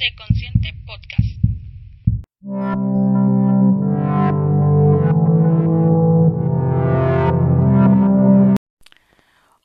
Sé 0.00 0.14
Consciente 0.16 0.72
Podcast. 0.86 1.28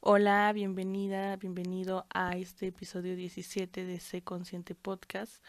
Hola, 0.01 0.51
bienvenida, 0.51 1.37
bienvenido 1.37 2.05
a 2.13 2.35
este 2.35 2.67
episodio 2.67 3.15
17 3.15 3.85
de 3.85 3.97
Sé 4.01 4.23
Consciente 4.23 4.75
Podcast. 4.75 5.41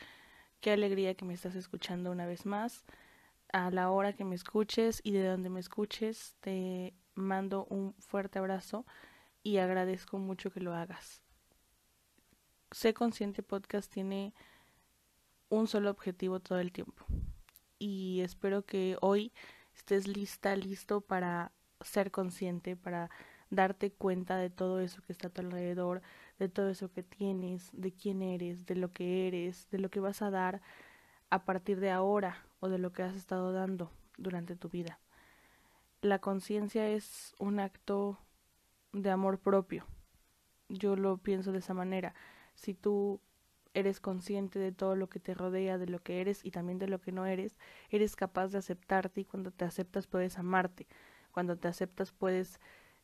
Qué 0.60 0.70
alegría 0.70 1.14
que 1.14 1.24
me 1.24 1.34
estás 1.34 1.56
escuchando 1.56 2.12
una 2.12 2.26
vez 2.26 2.46
más. 2.46 2.84
A 3.52 3.72
la 3.72 3.90
hora 3.90 4.12
que 4.12 4.24
me 4.24 4.36
escuches 4.36 5.00
y 5.02 5.10
de 5.10 5.26
donde 5.26 5.50
me 5.50 5.58
escuches, 5.58 6.36
te 6.38 6.94
mando 7.16 7.64
un 7.70 7.92
fuerte 7.94 8.38
abrazo 8.38 8.86
y 9.42 9.56
agradezco 9.56 10.18
mucho 10.18 10.52
que 10.52 10.60
lo 10.60 10.76
hagas. 10.76 11.22
Sé 12.70 12.94
Consciente 12.94 13.42
Podcast 13.42 13.92
tiene 13.92 14.32
un 15.48 15.66
solo 15.66 15.90
objetivo 15.90 16.40
todo 16.40 16.58
el 16.58 16.72
tiempo. 16.72 17.04
Y 17.78 18.20
espero 18.22 18.64
que 18.64 18.96
hoy 19.00 19.32
estés 19.74 20.08
lista, 20.08 20.56
listo 20.56 21.00
para 21.00 21.52
ser 21.80 22.10
consciente, 22.10 22.76
para 22.76 23.10
darte 23.50 23.92
cuenta 23.92 24.36
de 24.36 24.50
todo 24.50 24.80
eso 24.80 25.02
que 25.02 25.12
está 25.12 25.28
a 25.28 25.30
tu 25.30 25.40
alrededor, 25.42 26.02
de 26.38 26.48
todo 26.48 26.70
eso 26.70 26.90
que 26.90 27.02
tienes, 27.02 27.70
de 27.72 27.92
quién 27.92 28.22
eres, 28.22 28.66
de 28.66 28.74
lo 28.74 28.92
que 28.92 29.28
eres, 29.28 29.68
de 29.70 29.78
lo 29.78 29.90
que 29.90 30.00
vas 30.00 30.22
a 30.22 30.30
dar 30.30 30.62
a 31.30 31.44
partir 31.44 31.80
de 31.80 31.90
ahora 31.90 32.44
o 32.60 32.68
de 32.68 32.78
lo 32.78 32.92
que 32.92 33.02
has 33.02 33.14
estado 33.14 33.52
dando 33.52 33.90
durante 34.16 34.56
tu 34.56 34.68
vida. 34.68 34.98
La 36.00 36.18
conciencia 36.18 36.88
es 36.88 37.34
un 37.38 37.60
acto 37.60 38.18
de 38.92 39.10
amor 39.10 39.38
propio. 39.38 39.86
Yo 40.68 40.96
lo 40.96 41.18
pienso 41.18 41.52
de 41.52 41.58
esa 41.58 41.74
manera. 41.74 42.14
Si 42.54 42.74
tú 42.74 43.20
eres 43.76 44.00
consciente 44.00 44.58
de 44.58 44.72
todo 44.72 44.96
lo 44.96 45.10
que 45.10 45.20
te 45.20 45.34
rodea, 45.34 45.76
de 45.76 45.86
lo 45.86 46.02
que 46.02 46.22
eres 46.22 46.42
y 46.42 46.50
también 46.50 46.78
de 46.78 46.88
lo 46.88 46.98
que 46.98 47.12
no 47.12 47.26
eres, 47.26 47.58
eres 47.90 48.16
capaz 48.16 48.48
de 48.48 48.58
aceptarte 48.58 49.20
y 49.20 49.24
cuando 49.26 49.50
te 49.50 49.66
aceptas 49.66 50.06
puedes 50.06 50.38
amarte. 50.38 50.86
Cuando 51.30 51.58
te 51.58 51.68
aceptas 51.68 52.10
puedes 52.10 52.58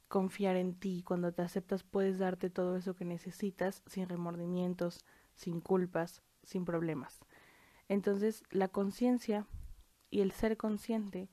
confiar 0.09 0.57
en 0.57 0.75
ti, 0.75 1.03
cuando 1.07 1.31
te 1.31 1.43
aceptas 1.43 1.83
puedes 1.83 2.19
darte 2.19 2.49
todo 2.49 2.77
eso 2.77 2.95
que 2.95 3.05
necesitas 3.05 3.83
sin 3.87 4.09
remordimientos, 4.09 5.05
sin 5.35 5.61
culpas, 5.61 6.23
sin 6.43 6.65
problemas. 6.65 7.21
Entonces, 7.91 8.43
la 8.51 8.69
conciencia 8.69 9.47
y 10.11 10.23
el 10.23 10.33
ser 10.33 10.57
consciente 10.57 11.29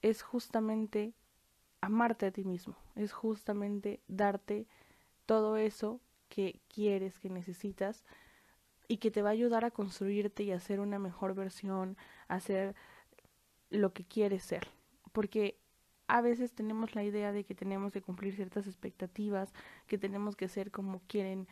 es 0.00 0.22
justamente 0.22 1.12
amarte 1.82 2.24
a 2.24 2.30
ti 2.30 2.44
mismo, 2.44 2.78
es 2.94 3.12
justamente 3.12 4.00
darte 4.08 4.66
todo 5.26 5.58
eso 5.58 6.00
que 6.30 6.62
quieres, 6.68 7.18
que 7.18 7.28
necesitas 7.28 8.02
y 8.92 8.98
que 8.98 9.10
te 9.10 9.22
va 9.22 9.30
a 9.30 9.32
ayudar 9.32 9.64
a 9.64 9.70
construirte 9.70 10.42
y 10.42 10.52
a 10.52 10.60
ser 10.60 10.78
una 10.78 10.98
mejor 10.98 11.34
versión, 11.34 11.96
a 12.28 12.40
ser 12.40 12.74
lo 13.70 13.94
que 13.94 14.04
quieres 14.04 14.42
ser. 14.42 14.68
Porque 15.12 15.58
a 16.08 16.20
veces 16.20 16.52
tenemos 16.52 16.94
la 16.94 17.02
idea 17.02 17.32
de 17.32 17.42
que 17.42 17.54
tenemos 17.54 17.90
que 17.90 18.02
cumplir 18.02 18.34
ciertas 18.34 18.66
expectativas, 18.66 19.54
que 19.86 19.96
tenemos 19.96 20.36
que 20.36 20.46
ser 20.46 20.70
como 20.70 21.00
quieren 21.06 21.48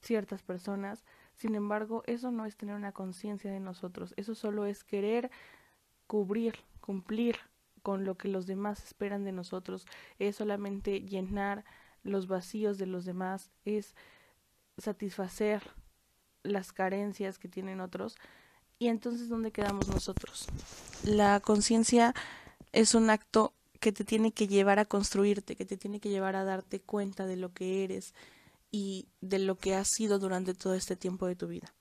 ciertas 0.00 0.44
personas. 0.44 1.04
Sin 1.34 1.56
embargo, 1.56 2.04
eso 2.06 2.30
no 2.30 2.46
es 2.46 2.56
tener 2.56 2.76
una 2.76 2.92
conciencia 2.92 3.50
de 3.50 3.58
nosotros, 3.58 4.14
eso 4.16 4.36
solo 4.36 4.64
es 4.64 4.84
querer 4.84 5.32
cubrir, 6.06 6.54
cumplir 6.80 7.36
con 7.82 8.04
lo 8.04 8.16
que 8.16 8.28
los 8.28 8.46
demás 8.46 8.84
esperan 8.84 9.24
de 9.24 9.32
nosotros, 9.32 9.88
es 10.20 10.36
solamente 10.36 11.00
llenar 11.00 11.64
los 12.04 12.28
vacíos 12.28 12.78
de 12.78 12.86
los 12.86 13.04
demás, 13.04 13.50
es 13.64 13.96
satisfacer 14.78 15.64
las 16.46 16.72
carencias 16.72 17.38
que 17.38 17.48
tienen 17.48 17.80
otros. 17.80 18.16
Y 18.78 18.88
entonces, 18.88 19.28
¿dónde 19.28 19.52
quedamos 19.52 19.88
nosotros? 19.88 20.46
La 21.04 21.40
conciencia 21.40 22.14
es 22.72 22.94
un 22.94 23.10
acto 23.10 23.52
que 23.80 23.92
te 23.92 24.04
tiene 24.04 24.32
que 24.32 24.48
llevar 24.48 24.78
a 24.78 24.84
construirte, 24.84 25.56
que 25.56 25.64
te 25.64 25.76
tiene 25.76 26.00
que 26.00 26.08
llevar 26.08 26.36
a 26.36 26.44
darte 26.44 26.80
cuenta 26.80 27.26
de 27.26 27.36
lo 27.36 27.52
que 27.52 27.84
eres 27.84 28.14
y 28.70 29.08
de 29.20 29.38
lo 29.38 29.56
que 29.56 29.74
has 29.74 29.88
sido 29.88 30.18
durante 30.18 30.54
todo 30.54 30.74
este 30.74 30.96
tiempo 30.96 31.26
de 31.26 31.36
tu 31.36 31.46
vida. 31.46 31.72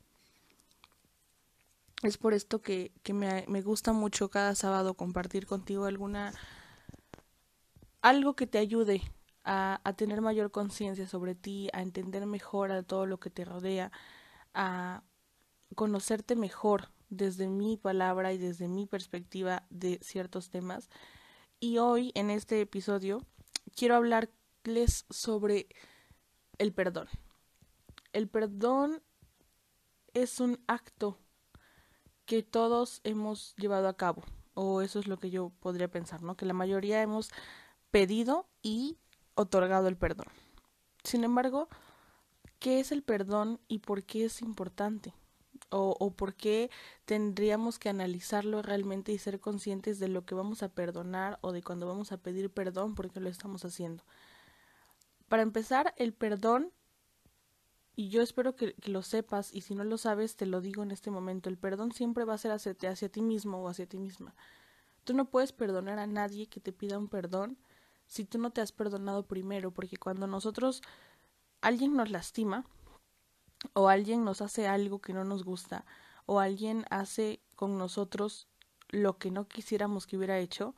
Es 2.03 2.17
por 2.17 2.33
esto 2.33 2.61
que, 2.61 2.91
que 3.03 3.13
me, 3.13 3.45
me 3.47 3.61
gusta 3.61 3.91
mucho 3.91 4.29
cada 4.29 4.55
sábado 4.55 4.93
compartir 4.93 5.45
contigo 5.45 5.85
alguna 5.85 6.33
algo 8.01 8.35
que 8.35 8.45
te 8.45 8.59
ayude 8.59 9.01
a, 9.43 9.81
a 9.83 9.93
tener 9.93 10.21
mayor 10.21 10.51
conciencia 10.51 11.07
sobre 11.07 11.33
ti, 11.33 11.69
a 11.73 11.81
entender 11.81 12.25
mejor 12.27 12.71
a 12.71 12.83
todo 12.83 13.07
lo 13.07 13.19
que 13.19 13.31
te 13.31 13.45
rodea, 13.45 13.91
a 14.55 15.03
conocerte 15.75 16.35
mejor 16.35 16.89
desde 17.09 17.47
mi 17.47 17.77
palabra 17.77 18.33
y 18.33 18.37
desde 18.37 18.67
mi 18.67 18.87
perspectiva 18.87 19.67
de 19.69 19.99
ciertos 20.01 20.49
temas 20.49 20.89
y 21.59 21.77
hoy 21.77 22.11
en 22.15 22.29
este 22.29 22.61
episodio 22.61 23.21
quiero 23.75 23.95
hablarles 23.95 25.05
sobre 25.09 25.67
el 26.57 26.73
perdón. 26.73 27.07
El 28.13 28.27
perdón 28.27 29.01
es 30.13 30.39
un 30.39 30.63
acto 30.67 31.17
que 32.25 32.43
todos 32.43 33.01
hemos 33.03 33.55
llevado 33.55 33.87
a 33.87 33.97
cabo, 33.97 34.23
o 34.53 34.81
eso 34.81 34.99
es 34.99 35.07
lo 35.07 35.17
que 35.17 35.29
yo 35.29 35.51
podría 35.59 35.89
pensar, 35.89 36.23
¿no? 36.23 36.35
Que 36.35 36.45
la 36.45 36.53
mayoría 36.53 37.01
hemos 37.01 37.31
pedido 37.91 38.47
y 38.61 38.97
otorgado 39.35 39.87
el 39.87 39.97
perdón. 39.97 40.27
Sin 41.03 41.23
embargo, 41.23 41.67
¿qué 42.59 42.79
es 42.79 42.91
el 42.91 43.03
perdón 43.03 43.59
y 43.67 43.79
por 43.79 44.03
qué 44.03 44.25
es 44.25 44.41
importante? 44.41 45.13
o, 45.69 46.11
por 46.11 46.35
qué 46.35 46.69
tendríamos 47.05 47.79
que 47.79 47.89
analizarlo 47.89 48.61
realmente 48.61 49.11
y 49.11 49.17
ser 49.17 49.39
conscientes 49.39 49.99
de 49.99 50.07
lo 50.07 50.25
que 50.25 50.35
vamos 50.35 50.63
a 50.63 50.69
perdonar 50.69 51.37
o 51.41 51.51
de 51.51 51.63
cuando 51.63 51.87
vamos 51.87 52.11
a 52.11 52.17
pedir 52.17 52.49
perdón 52.49 52.95
porque 52.95 53.19
lo 53.19 53.29
estamos 53.29 53.65
haciendo. 53.65 54.03
Para 55.27 55.43
empezar, 55.43 55.93
el 55.97 56.13
perdón, 56.13 56.71
y 57.95 58.09
yo 58.09 58.21
espero 58.21 58.55
que, 58.55 58.73
que, 58.75 58.91
lo 58.91 59.01
sepas, 59.01 59.53
y 59.53 59.61
si 59.61 59.75
no 59.75 59.83
lo 59.83 59.97
sabes, 59.97 60.35
te 60.35 60.45
lo 60.45 60.61
digo 60.61 60.83
en 60.83 60.91
este 60.91 61.11
momento, 61.11 61.49
el 61.49 61.57
perdón 61.57 61.91
siempre 61.91 62.25
va 62.25 62.35
a 62.35 62.37
ser 62.37 62.51
hacia, 62.51 62.75
hacia 62.89 63.09
ti 63.09 63.21
mismo 63.21 63.61
o 63.61 63.67
hacia 63.67 63.87
ti 63.87 63.97
misma. 63.97 64.35
Tú 65.03 65.13
no 65.13 65.25
puedes 65.29 65.51
perdonar 65.51 65.99
a 65.99 66.07
nadie 66.07 66.47
que 66.47 66.59
te 66.59 66.73
pida 66.73 66.97
un 66.97 67.07
perdón 67.07 67.57
si 68.07 68.23
tú 68.23 68.37
no 68.37 68.51
te 68.51 68.61
has 68.61 68.71
perdonado 68.71 69.25
primero, 69.27 69.71
porque 69.71 69.97
cuando 69.97 70.27
nosotros 70.27 70.81
alguien 71.65 71.95
nos 71.95 72.09
lastima, 72.09 72.65
o 73.73 73.89
alguien 73.89 74.23
nos 74.23 74.41
hace 74.41 74.67
algo 74.67 74.99
que 74.99 75.13
no 75.13 75.23
nos 75.23 75.43
gusta 75.43 75.85
o 76.25 76.39
alguien 76.39 76.85
hace 76.89 77.41
con 77.55 77.77
nosotros 77.77 78.47
lo 78.89 79.17
que 79.17 79.31
no 79.31 79.47
quisiéramos 79.47 80.07
que 80.07 80.17
hubiera 80.17 80.39
hecho, 80.39 80.75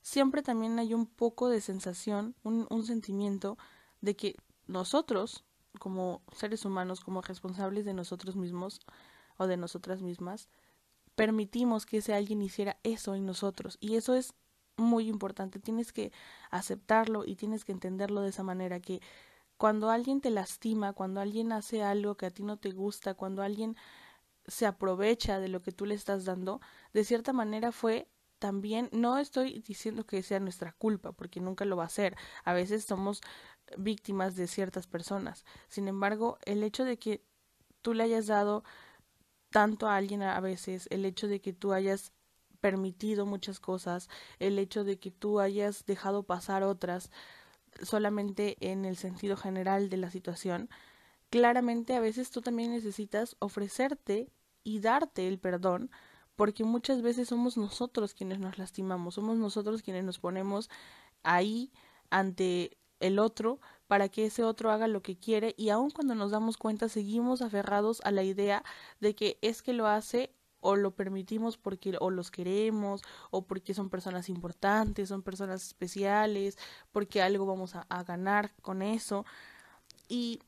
siempre 0.00 0.42
también 0.42 0.78
hay 0.78 0.94
un 0.94 1.06
poco 1.06 1.48
de 1.48 1.60
sensación, 1.60 2.34
un, 2.42 2.84
sentimiento 2.84 3.58
de 4.00 4.16
que 4.16 4.36
nosotros, 4.66 5.44
como 5.78 6.22
seres 6.32 6.64
humanos, 6.64 7.00
como 7.00 7.20
responsables 7.20 7.84
de 7.84 7.94
nosotros 7.94 8.36
mismos 8.36 8.80
o 9.36 9.46
de 9.46 9.56
nosotras 9.56 10.02
mismas, 10.02 10.48
permitimos 11.14 11.84
que 11.84 11.98
ese 11.98 12.14
alguien 12.14 12.42
hiciera 12.42 12.78
eso 12.84 13.14
en 13.14 13.26
nosotros. 13.26 13.76
Y 13.80 13.96
eso 13.96 14.14
es 14.14 14.34
muy 14.76 15.08
importante. 15.08 15.58
Tienes 15.58 15.92
que 15.92 16.12
aceptarlo 16.50 17.24
y 17.24 17.34
tienes 17.34 17.64
que 17.64 17.72
entenderlo 17.72 18.20
de 18.22 18.30
esa 18.30 18.44
manera, 18.44 18.80
que 18.80 19.00
cuando 19.58 19.90
alguien 19.90 20.20
te 20.20 20.30
lastima, 20.30 20.92
cuando 20.94 21.20
alguien 21.20 21.52
hace 21.52 21.82
algo 21.82 22.16
que 22.16 22.26
a 22.26 22.30
ti 22.30 22.44
no 22.44 22.56
te 22.56 22.70
gusta, 22.70 23.14
cuando 23.14 23.42
alguien 23.42 23.76
se 24.46 24.66
aprovecha 24.66 25.40
de 25.40 25.48
lo 25.48 25.60
que 25.60 25.72
tú 25.72 25.84
le 25.84 25.94
estás 25.94 26.24
dando, 26.24 26.60
de 26.94 27.04
cierta 27.04 27.32
manera 27.32 27.72
fue 27.72 28.08
también, 28.38 28.88
no 28.92 29.18
estoy 29.18 29.60
diciendo 29.66 30.06
que 30.06 30.22
sea 30.22 30.40
nuestra 30.40 30.72
culpa, 30.72 31.12
porque 31.12 31.40
nunca 31.40 31.64
lo 31.64 31.76
va 31.76 31.84
a 31.84 31.88
ser. 31.90 32.16
A 32.44 32.52
veces 32.52 32.84
somos 32.84 33.20
víctimas 33.76 34.36
de 34.36 34.46
ciertas 34.46 34.86
personas. 34.86 35.44
Sin 35.68 35.88
embargo, 35.88 36.38
el 36.44 36.62
hecho 36.62 36.84
de 36.84 36.98
que 36.98 37.24
tú 37.82 37.94
le 37.94 38.04
hayas 38.04 38.28
dado 38.28 38.62
tanto 39.50 39.88
a 39.88 39.96
alguien 39.96 40.22
a 40.22 40.40
veces, 40.40 40.86
el 40.90 41.04
hecho 41.04 41.26
de 41.26 41.40
que 41.40 41.52
tú 41.52 41.72
hayas 41.72 42.12
permitido 42.60 43.26
muchas 43.26 43.60
cosas, 43.60 44.08
el 44.38 44.58
hecho 44.58 44.84
de 44.84 44.98
que 44.98 45.10
tú 45.10 45.40
hayas 45.40 45.84
dejado 45.86 46.22
pasar 46.22 46.62
otras, 46.62 47.10
solamente 47.82 48.56
en 48.60 48.84
el 48.84 48.96
sentido 48.96 49.36
general 49.36 49.90
de 49.90 49.96
la 49.96 50.10
situación, 50.10 50.68
claramente 51.30 51.94
a 51.94 52.00
veces 52.00 52.30
tú 52.30 52.40
también 52.40 52.72
necesitas 52.72 53.36
ofrecerte 53.38 54.30
y 54.64 54.80
darte 54.80 55.28
el 55.28 55.38
perdón, 55.38 55.90
porque 56.36 56.64
muchas 56.64 57.02
veces 57.02 57.28
somos 57.28 57.56
nosotros 57.56 58.14
quienes 58.14 58.38
nos 58.38 58.58
lastimamos, 58.58 59.14
somos 59.14 59.36
nosotros 59.38 59.82
quienes 59.82 60.04
nos 60.04 60.18
ponemos 60.18 60.70
ahí 61.22 61.72
ante 62.10 62.78
el 63.00 63.18
otro 63.18 63.60
para 63.86 64.08
que 64.08 64.26
ese 64.26 64.44
otro 64.44 64.70
haga 64.70 64.88
lo 64.88 65.02
que 65.02 65.16
quiere 65.16 65.54
y 65.56 65.70
aun 65.70 65.90
cuando 65.90 66.14
nos 66.14 66.30
damos 66.30 66.56
cuenta 66.56 66.88
seguimos 66.88 67.42
aferrados 67.42 68.00
a 68.04 68.10
la 68.10 68.22
idea 68.22 68.64
de 69.00 69.14
que 69.14 69.38
es 69.40 69.62
que 69.62 69.72
lo 69.72 69.86
hace 69.86 70.32
o 70.60 70.76
lo 70.76 70.92
permitimos 70.92 71.56
porque 71.56 71.96
o 72.00 72.10
los 72.10 72.30
queremos 72.30 73.02
o 73.30 73.46
porque 73.46 73.74
son 73.74 73.90
personas 73.90 74.28
importantes, 74.28 75.08
son 75.08 75.22
personas 75.22 75.64
especiales, 75.66 76.58
porque 76.92 77.22
algo 77.22 77.46
vamos 77.46 77.74
a, 77.74 77.86
a, 77.88 78.02
ganar 78.04 78.52
con 78.62 78.82
eso 78.82 79.24
y 80.08 80.40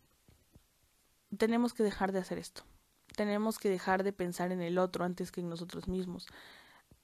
tenemos 1.36 1.74
que 1.74 1.82
dejar 1.82 2.12
de 2.12 2.18
hacer 2.18 2.38
esto. 2.38 2.62
tenemos 3.16 3.58
que 3.58 3.68
dejar 3.68 4.04
de 4.04 4.12
pensar 4.12 4.52
en 4.52 4.62
el 4.62 4.78
otro 4.78 5.04
antes 5.04 5.32
que 5.32 5.40
en 5.40 5.48
nosotros 5.48 5.88
mismos. 5.88 6.26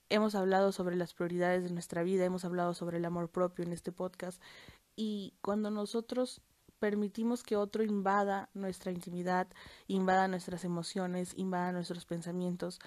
Hemos 0.09 0.35
hablado 0.35 0.71
sobre 0.73 0.97
las 0.97 1.15
prioridades 1.15 1.65
de 1.65 1.71
nuestra 1.71 2.05
vida, 2.05 2.25
hemos 2.25 2.45
hablado 2.45 2.75
sobre 2.75 2.99
el 2.99 3.05
amor 3.05 3.29
propio 3.29 3.65
en 3.65 3.73
este 3.73 3.93
podcast 3.93 4.41
y 4.95 5.35
cuando 5.43 5.71
nosotros 5.71 6.41
permitimos 6.79 7.43
que 7.43 7.57
otro 7.57 7.83
invada 7.83 8.49
nuestra 8.55 8.93
intimidad, 8.93 9.49
invada 9.87 10.29
nuestras 10.29 10.65
emociones, 10.65 11.33
invada 11.37 11.73
nuestros 11.73 12.05
pensamientos 12.05 12.79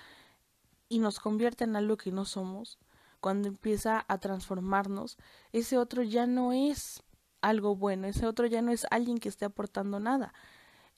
y 0.88 1.00
nos 1.00 1.20
convierta 1.20 1.64
en 1.64 1.76
algo 1.76 1.98
que 1.98 2.12
no 2.12 2.26
somos, 2.26 2.80
cuando 3.20 3.48
empieza 3.48 4.06
a 4.08 4.18
transformarnos, 4.18 5.18
ese 5.52 5.78
otro 5.78 6.04
ya 6.04 6.26
no 6.26 6.54
es 6.54 7.04
algo 7.42 7.76
bueno, 7.76 8.08
ese 8.08 8.26
otro 8.26 8.48
ya 8.48 8.62
no 8.62 8.72
es 8.72 8.86
alguien 8.92 9.18
que 9.18 9.30
esté 9.30 9.46
aportando 9.46 10.00
nada. 10.00 10.34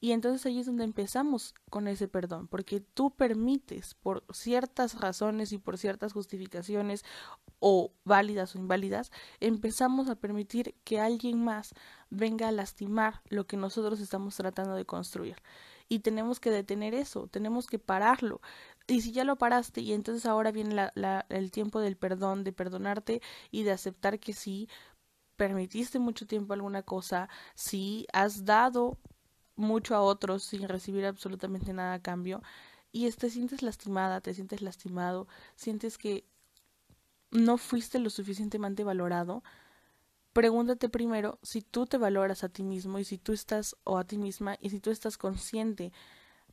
Y 0.03 0.13
entonces 0.13 0.43
ahí 0.47 0.59
es 0.59 0.65
donde 0.65 0.83
empezamos 0.83 1.53
con 1.69 1.87
ese 1.87 2.07
perdón, 2.07 2.47
porque 2.47 2.81
tú 2.81 3.11
permites 3.11 3.93
por 3.93 4.25
ciertas 4.33 4.99
razones 4.99 5.51
y 5.51 5.59
por 5.59 5.77
ciertas 5.77 6.11
justificaciones 6.11 7.05
o 7.59 7.93
válidas 8.03 8.55
o 8.55 8.59
inválidas, 8.59 9.11
empezamos 9.39 10.09
a 10.09 10.15
permitir 10.15 10.73
que 10.83 10.99
alguien 10.99 11.43
más 11.43 11.75
venga 12.09 12.47
a 12.47 12.51
lastimar 12.51 13.21
lo 13.29 13.45
que 13.45 13.57
nosotros 13.57 13.99
estamos 13.99 14.35
tratando 14.35 14.73
de 14.73 14.85
construir. 14.85 15.35
Y 15.87 15.99
tenemos 15.99 16.39
que 16.39 16.49
detener 16.49 16.95
eso, 16.95 17.27
tenemos 17.27 17.67
que 17.67 17.77
pararlo. 17.77 18.41
Y 18.87 19.01
si 19.01 19.11
ya 19.11 19.23
lo 19.23 19.35
paraste 19.35 19.81
y 19.81 19.93
entonces 19.93 20.25
ahora 20.25 20.51
viene 20.51 20.89
la, 20.95 21.25
el 21.29 21.51
tiempo 21.51 21.79
del 21.79 21.95
perdón, 21.95 22.43
de 22.43 22.53
perdonarte 22.53 23.21
y 23.51 23.61
de 23.63 23.71
aceptar 23.71 24.19
que 24.19 24.33
sí, 24.33 24.67
permitiste 25.35 25.99
mucho 25.99 26.25
tiempo 26.25 26.53
alguna 26.53 26.81
cosa, 26.81 27.29
sí, 27.53 28.07
has 28.13 28.45
dado 28.45 28.97
mucho 29.61 29.95
a 29.95 30.01
otros 30.01 30.43
sin 30.43 30.67
recibir 30.67 31.05
absolutamente 31.05 31.73
nada 31.73 31.93
a 31.93 32.01
cambio 32.01 32.41
y 32.91 33.09
te 33.11 33.29
sientes 33.29 33.61
lastimada, 33.61 34.21
te 34.21 34.33
sientes 34.33 34.61
lastimado, 34.61 35.27
sientes 35.55 35.97
que 35.97 36.25
no 37.31 37.57
fuiste 37.57 37.99
lo 37.99 38.09
suficientemente 38.09 38.83
valorado, 38.83 39.43
pregúntate 40.33 40.89
primero 40.89 41.39
si 41.41 41.61
tú 41.61 41.85
te 41.85 41.97
valoras 41.97 42.43
a 42.43 42.49
ti 42.49 42.63
mismo 42.63 42.99
y 42.99 43.05
si 43.05 43.17
tú 43.17 43.31
estás 43.31 43.77
o 43.85 43.97
a 43.97 44.03
ti 44.03 44.17
misma 44.17 44.57
y 44.59 44.69
si 44.69 44.79
tú 44.79 44.91
estás 44.91 45.17
consciente 45.17 45.93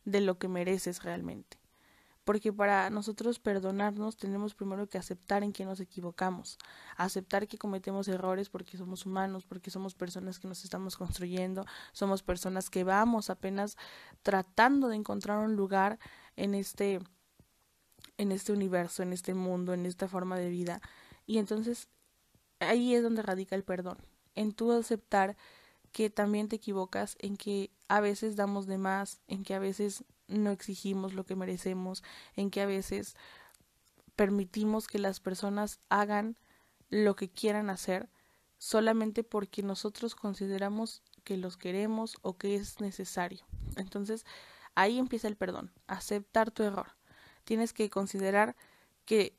de 0.04 0.20
lo 0.20 0.38
que 0.38 0.48
mereces 0.48 1.02
realmente. 1.02 1.58
Porque 2.28 2.52
para 2.52 2.90
nosotros 2.90 3.38
perdonarnos 3.38 4.18
tenemos 4.18 4.54
primero 4.54 4.86
que 4.86 4.98
aceptar 4.98 5.42
en 5.42 5.54
que 5.54 5.64
nos 5.64 5.80
equivocamos, 5.80 6.58
aceptar 6.98 7.48
que 7.48 7.56
cometemos 7.56 8.06
errores 8.06 8.50
porque 8.50 8.76
somos 8.76 9.06
humanos, 9.06 9.46
porque 9.46 9.70
somos 9.70 9.94
personas 9.94 10.38
que 10.38 10.46
nos 10.46 10.62
estamos 10.62 10.98
construyendo, 10.98 11.64
somos 11.92 12.22
personas 12.22 12.68
que 12.68 12.84
vamos 12.84 13.30
apenas 13.30 13.78
tratando 14.20 14.88
de 14.88 14.96
encontrar 14.96 15.38
un 15.38 15.56
lugar 15.56 15.98
en 16.36 16.54
este 16.54 17.00
en 18.18 18.30
este 18.30 18.52
universo, 18.52 19.02
en 19.02 19.14
este 19.14 19.32
mundo, 19.32 19.72
en 19.72 19.86
esta 19.86 20.06
forma 20.06 20.36
de 20.36 20.50
vida. 20.50 20.82
Y 21.24 21.38
entonces 21.38 21.88
ahí 22.60 22.94
es 22.94 23.02
donde 23.02 23.22
radica 23.22 23.56
el 23.56 23.64
perdón, 23.64 23.96
en 24.34 24.52
tú 24.52 24.70
aceptar 24.72 25.34
que 25.92 26.10
también 26.10 26.48
te 26.48 26.56
equivocas, 26.56 27.16
en 27.20 27.38
que 27.38 27.70
a 27.88 28.00
veces 28.00 28.36
damos 28.36 28.66
de 28.66 28.76
más, 28.76 29.22
en 29.28 29.44
que 29.44 29.54
a 29.54 29.58
veces 29.58 30.04
no 30.28 30.50
exigimos 30.50 31.14
lo 31.14 31.24
que 31.24 31.36
merecemos, 31.36 32.04
en 32.36 32.50
que 32.50 32.60
a 32.60 32.66
veces 32.66 33.16
permitimos 34.14 34.86
que 34.86 34.98
las 34.98 35.20
personas 35.20 35.80
hagan 35.88 36.36
lo 36.90 37.16
que 37.16 37.28
quieran 37.28 37.70
hacer 37.70 38.08
solamente 38.58 39.24
porque 39.24 39.62
nosotros 39.62 40.14
consideramos 40.14 41.02
que 41.24 41.36
los 41.36 41.56
queremos 41.56 42.16
o 42.22 42.36
que 42.36 42.56
es 42.56 42.80
necesario. 42.80 43.46
Entonces, 43.76 44.24
ahí 44.74 44.98
empieza 44.98 45.28
el 45.28 45.36
perdón, 45.36 45.72
aceptar 45.86 46.50
tu 46.50 46.62
error. 46.62 46.96
Tienes 47.44 47.72
que 47.72 47.88
considerar 47.90 48.56
que 49.04 49.38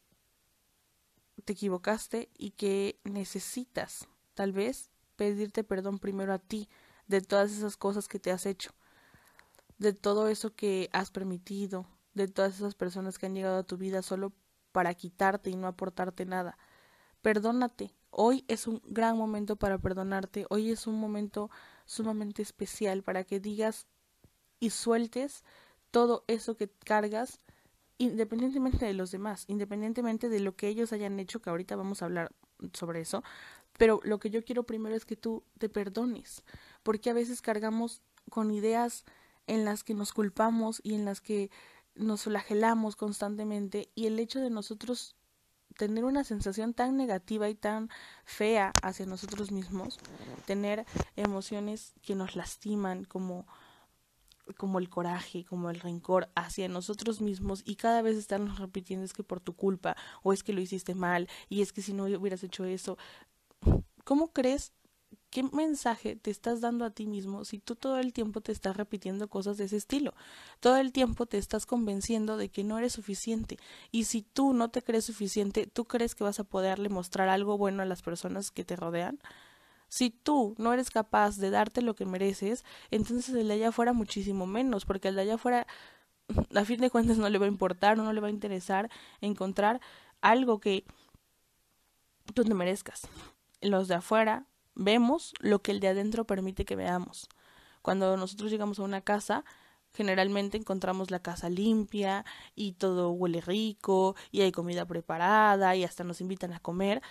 te 1.45 1.53
equivocaste 1.53 2.29
y 2.37 2.51
que 2.51 2.99
necesitas, 3.03 4.07
tal 4.33 4.53
vez, 4.53 4.89
pedirte 5.15 5.63
perdón 5.63 5.99
primero 5.99 6.33
a 6.33 6.39
ti 6.39 6.69
de 7.07 7.21
todas 7.21 7.51
esas 7.51 7.75
cosas 7.75 8.07
que 8.07 8.19
te 8.19 8.31
has 8.31 8.45
hecho 8.45 8.71
de 9.79 9.93
todo 9.93 10.27
eso 10.27 10.53
que 10.53 10.89
has 10.93 11.09
permitido, 11.09 11.87
de 12.13 12.27
todas 12.27 12.55
esas 12.55 12.75
personas 12.75 13.17
que 13.17 13.25
han 13.25 13.33
llegado 13.33 13.59
a 13.59 13.63
tu 13.63 13.77
vida 13.77 14.01
solo 14.01 14.33
para 14.71 14.93
quitarte 14.93 15.49
y 15.49 15.55
no 15.55 15.67
aportarte 15.67 16.25
nada. 16.25 16.57
Perdónate. 17.21 17.95
Hoy 18.11 18.45
es 18.47 18.67
un 18.67 18.81
gran 18.85 19.17
momento 19.17 19.55
para 19.55 19.77
perdonarte. 19.77 20.45
Hoy 20.49 20.71
es 20.71 20.87
un 20.87 20.99
momento 20.99 21.49
sumamente 21.85 22.41
especial 22.41 23.03
para 23.03 23.23
que 23.23 23.39
digas 23.39 23.87
y 24.59 24.69
sueltes 24.69 25.43
todo 25.91 26.23
eso 26.27 26.55
que 26.55 26.69
cargas 26.69 27.39
independientemente 27.97 28.85
de 28.85 28.93
los 28.93 29.11
demás, 29.11 29.43
independientemente 29.47 30.29
de 30.29 30.39
lo 30.39 30.55
que 30.55 30.67
ellos 30.69 30.93
hayan 30.93 31.19
hecho, 31.19 31.41
que 31.41 31.49
ahorita 31.49 31.75
vamos 31.75 32.01
a 32.01 32.05
hablar 32.05 32.31
sobre 32.73 33.01
eso, 33.01 33.23
pero 33.77 33.99
lo 34.03 34.19
que 34.19 34.29
yo 34.29 34.43
quiero 34.43 34.63
primero 34.63 34.95
es 34.95 35.05
que 35.05 35.17
tú 35.17 35.43
te 35.57 35.67
perdones, 35.67 36.43
porque 36.81 37.09
a 37.09 37.13
veces 37.13 37.41
cargamos 37.41 38.01
con 38.29 38.51
ideas 38.51 39.03
en 39.49 39.65
las 39.65 39.83
que 39.83 39.95
nos 39.95 40.13
culpamos 40.13 40.79
y 40.83 40.93
en 40.93 41.05
las 41.05 41.21
que 41.21 41.49
nos 41.95 42.23
flagelamos 42.23 42.95
constantemente 42.95 43.89
y 43.95 44.05
el 44.05 44.19
hecho 44.19 44.39
de 44.39 44.51
nosotros 44.51 45.15
tener 45.75 46.05
una 46.05 46.23
sensación 46.23 46.73
tan 46.73 46.97
negativa 46.97 47.49
y 47.49 47.55
tan 47.55 47.89
fea 48.25 48.71
hacia 48.83 49.05
nosotros 49.07 49.51
mismos, 49.51 49.97
tener 50.45 50.85
emociones 51.15 51.93
que 52.01 52.15
nos 52.15 52.35
lastiman 52.35 53.05
como 53.05 53.47
como 54.57 54.79
el 54.79 54.89
coraje, 54.89 55.45
como 55.45 55.69
el 55.69 55.79
rencor 55.79 56.27
hacia 56.33 56.67
nosotros 56.67 57.21
mismos 57.21 57.61
y 57.65 57.75
cada 57.75 58.01
vez 58.01 58.17
estarnos 58.17 58.57
repitiendo 58.57 59.05
es 59.05 59.13
que 59.13 59.23
por 59.23 59.39
tu 59.39 59.55
culpa 59.55 59.95
o 60.23 60.33
es 60.33 60.41
que 60.41 60.53
lo 60.53 60.61
hiciste 60.61 60.95
mal 60.95 61.27
y 61.49 61.61
es 61.61 61.71
que 61.71 61.83
si 61.83 61.93
no 61.93 62.05
hubieras 62.05 62.43
hecho 62.43 62.65
eso, 62.65 62.97
¿cómo 64.05 64.33
crees 64.33 64.73
¿Qué 65.29 65.43
mensaje 65.43 66.15
te 66.15 66.31
estás 66.31 66.59
dando 66.59 66.85
a 66.85 66.89
ti 66.89 67.05
mismo 67.05 67.45
si 67.45 67.59
tú 67.59 67.75
todo 67.75 67.99
el 67.99 68.13
tiempo 68.13 68.41
te 68.41 68.51
estás 68.51 68.75
repitiendo 68.75 69.29
cosas 69.29 69.57
de 69.57 69.65
ese 69.65 69.77
estilo? 69.77 70.15
Todo 70.59 70.77
el 70.77 70.91
tiempo 70.91 71.27
te 71.27 71.37
estás 71.37 71.67
convenciendo 71.67 72.35
de 72.35 72.49
que 72.49 72.63
no 72.63 72.79
eres 72.79 72.93
suficiente. 72.93 73.59
Y 73.91 74.05
si 74.05 74.23
tú 74.23 74.53
no 74.53 74.69
te 74.69 74.81
crees 74.81 75.05
suficiente, 75.05 75.67
¿tú 75.67 75.85
crees 75.85 76.15
que 76.15 76.23
vas 76.23 76.39
a 76.39 76.43
poderle 76.43 76.89
mostrar 76.89 77.29
algo 77.29 77.57
bueno 77.57 77.83
a 77.83 77.85
las 77.85 78.01
personas 78.01 78.49
que 78.49 78.65
te 78.65 78.75
rodean? 78.75 79.19
Si 79.87 80.09
tú 80.11 80.55
no 80.57 80.73
eres 80.73 80.89
capaz 80.89 81.37
de 81.37 81.51
darte 81.51 81.81
lo 81.81 81.95
que 81.95 82.05
mereces, 82.05 82.63
entonces 82.89 83.33
el 83.35 83.47
de 83.47 83.53
allá 83.55 83.69
afuera 83.69 83.93
muchísimo 83.93 84.47
menos, 84.47 84.85
porque 84.85 85.09
el 85.09 85.15
de 85.15 85.21
allá 85.21 85.35
afuera 85.35 85.67
a 86.55 86.65
fin 86.65 86.79
de 86.79 86.89
cuentas 86.89 87.17
no 87.17 87.29
le 87.29 87.39
va 87.39 87.45
a 87.45 87.49
importar 87.49 87.97
no 87.97 88.13
le 88.13 88.21
va 88.21 88.27
a 88.27 88.31
interesar 88.31 88.89
encontrar 89.21 89.81
algo 90.21 90.59
que 90.59 90.85
tú 92.33 92.43
te 92.43 92.53
merezcas. 92.53 93.07
Los 93.61 93.87
de 93.87 93.95
afuera 93.95 94.45
vemos 94.79 95.33
lo 95.39 95.61
que 95.61 95.71
el 95.71 95.79
de 95.79 95.89
adentro 95.89 96.25
permite 96.25 96.65
que 96.65 96.75
veamos. 96.75 97.29
Cuando 97.81 98.17
nosotros 98.17 98.49
llegamos 98.49 98.79
a 98.79 98.83
una 98.83 99.01
casa, 99.01 99.43
generalmente 99.93 100.57
encontramos 100.57 101.11
la 101.11 101.19
casa 101.19 101.49
limpia 101.49 102.25
y 102.55 102.73
todo 102.73 103.11
huele 103.11 103.41
rico 103.41 104.15
y 104.31 104.41
hay 104.41 104.51
comida 104.51 104.85
preparada 104.85 105.75
y 105.75 105.83
hasta 105.83 106.03
nos 106.03 106.21
invitan 106.21 106.53
a 106.53 106.59
comer. 106.59 107.01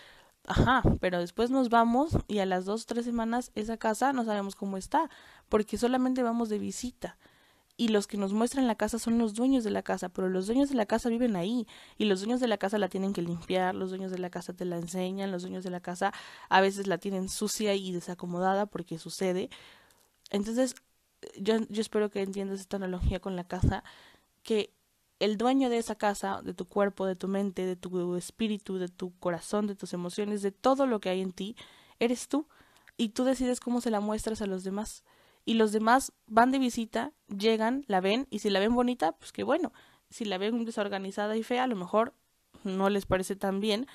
Ajá, 0.47 0.83
pero 1.01 1.21
después 1.21 1.51
nos 1.51 1.69
vamos 1.69 2.17
y 2.27 2.39
a 2.39 2.47
las 2.47 2.65
dos 2.65 2.85
o 2.85 2.87
tres 2.87 3.05
semanas 3.05 3.53
esa 3.55 3.77
casa 3.77 4.13
no 4.13 4.25
sabemos 4.25 4.57
cómo 4.57 4.79
está, 4.79 5.11
porque 5.49 5.77
solamente 5.77 6.23
vamos 6.23 6.49
de 6.49 6.59
visita 6.59 7.19
y 7.79 7.89
los 7.89 8.09
que 8.09 8.19
nos 8.19 8.33
muestran 8.33 8.67
la 8.67 8.75
casa 8.75 8.99
son 8.99 9.19
los 9.19 9.35
dueños 9.35 9.63
de 9.63 9.71
la 9.71 9.83
casa, 9.83 10.09
pero 10.09 10.29
los 10.29 10.47
dueños 10.47 10.69
de 10.69 10.75
la 10.75 10.85
casa 10.85 11.09
viven 11.09 11.37
ahí 11.37 11.65
y 11.97 12.07
los 12.07 12.21
dueños 12.21 12.41
de 12.41 12.49
la 12.49 12.59
casa 12.59 12.77
la 12.77 12.89
tienen 12.89 13.13
que 13.13 13.23
limpiar, 13.23 13.77
los 13.77 13.91
dueños 13.91 14.11
de 14.11 14.19
la 14.19 14.31
casa 14.31 14.53
te 14.53 14.65
la 14.65 14.77
enseñan, 14.77 15.31
los 15.31 15.43
dueños 15.43 15.63
de 15.63 15.71
la 15.71 15.79
casa 15.79 16.13
a 16.49 16.61
veces 16.61 16.89
la 16.89 16.99
tienen 16.99 17.29
sucia 17.29 17.75
y 17.77 17.93
desacomodada 17.93 18.67
porque 18.67 18.99
sucede. 18.99 19.49
Entonces, 20.31 20.75
yo, 21.39 21.57
yo 21.69 21.81
espero 21.81 22.11
que 22.11 22.21
entiendas 22.21 22.59
esta 22.59 22.77
analogía 22.77 23.21
con 23.21 23.37
la 23.37 23.45
casa, 23.45 23.85
que 24.43 24.73
el 25.21 25.39
dueño 25.39 25.71
de 25.71 25.79
esa 25.79 25.95
casa, 25.95 26.43
de 26.43 26.55
tu 26.55 26.67
cuerpo, 26.67 27.07
de 27.07 27.15
tu 27.15 27.29
mente, 27.29 27.65
de 27.65 27.77
tu 27.77 28.17
espíritu, 28.17 28.79
de 28.79 28.89
tu 28.89 29.17
corazón, 29.21 29.69
de 29.69 29.77
tus 29.77 29.93
emociones, 29.93 30.43
de 30.43 30.51
todo 30.51 30.87
lo 30.87 31.01
que 31.01 31.11
hay 31.11 31.21
en 31.21 31.33
ti, 31.33 31.55
eres 32.01 32.27
tú. 32.27 32.49
Y 32.97 33.11
tú 33.11 33.23
decides 33.23 33.61
cómo 33.61 33.81
se 33.81 33.93
la 33.93 34.01
muestras 34.01 34.43
a 34.43 34.47
los 34.47 34.65
demás 34.65 35.05
y 35.49 35.55
los 35.55 35.73
demás 35.73 36.13
van 36.27 36.51
de 36.51 36.59
visita, 36.59 37.15
llegan, 37.27 37.83
la 37.87 38.03
ven 38.03 38.27
y 38.29 38.41
si 38.41 38.51
la 38.51 38.61
ven 38.61 38.75
bonita, 38.75 39.13
pues 39.13 39.33
qué 39.33 39.45
bueno. 39.45 39.73
Si 40.11 40.27
la 40.27 40.37
ven 40.37 40.67
desorganizada 40.67 41.39
y 41.39 41.43
fea, 41.43 41.65
a 41.65 41.67
lo 41.67 41.75
mejor 41.75 42.13
no 42.65 42.91
les 42.91 43.07
parece 43.07 43.35
tan 43.35 43.59
bien, 43.59 43.87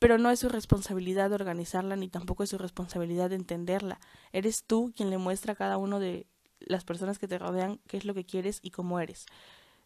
pero 0.00 0.18
no 0.18 0.28
es 0.28 0.40
su 0.40 0.48
responsabilidad 0.48 1.32
organizarla 1.32 1.94
ni 1.94 2.08
tampoco 2.08 2.42
es 2.42 2.50
su 2.50 2.58
responsabilidad 2.58 3.30
de 3.30 3.36
entenderla. 3.36 4.00
Eres 4.32 4.64
tú 4.64 4.92
quien 4.96 5.08
le 5.10 5.18
muestra 5.18 5.52
a 5.52 5.56
cada 5.56 5.78
uno 5.78 6.00
de 6.00 6.26
las 6.58 6.84
personas 6.84 7.20
que 7.20 7.28
te 7.28 7.38
rodean 7.38 7.78
qué 7.86 7.96
es 7.98 8.04
lo 8.04 8.12
que 8.12 8.24
quieres 8.24 8.58
y 8.60 8.72
cómo 8.72 8.98
eres 8.98 9.26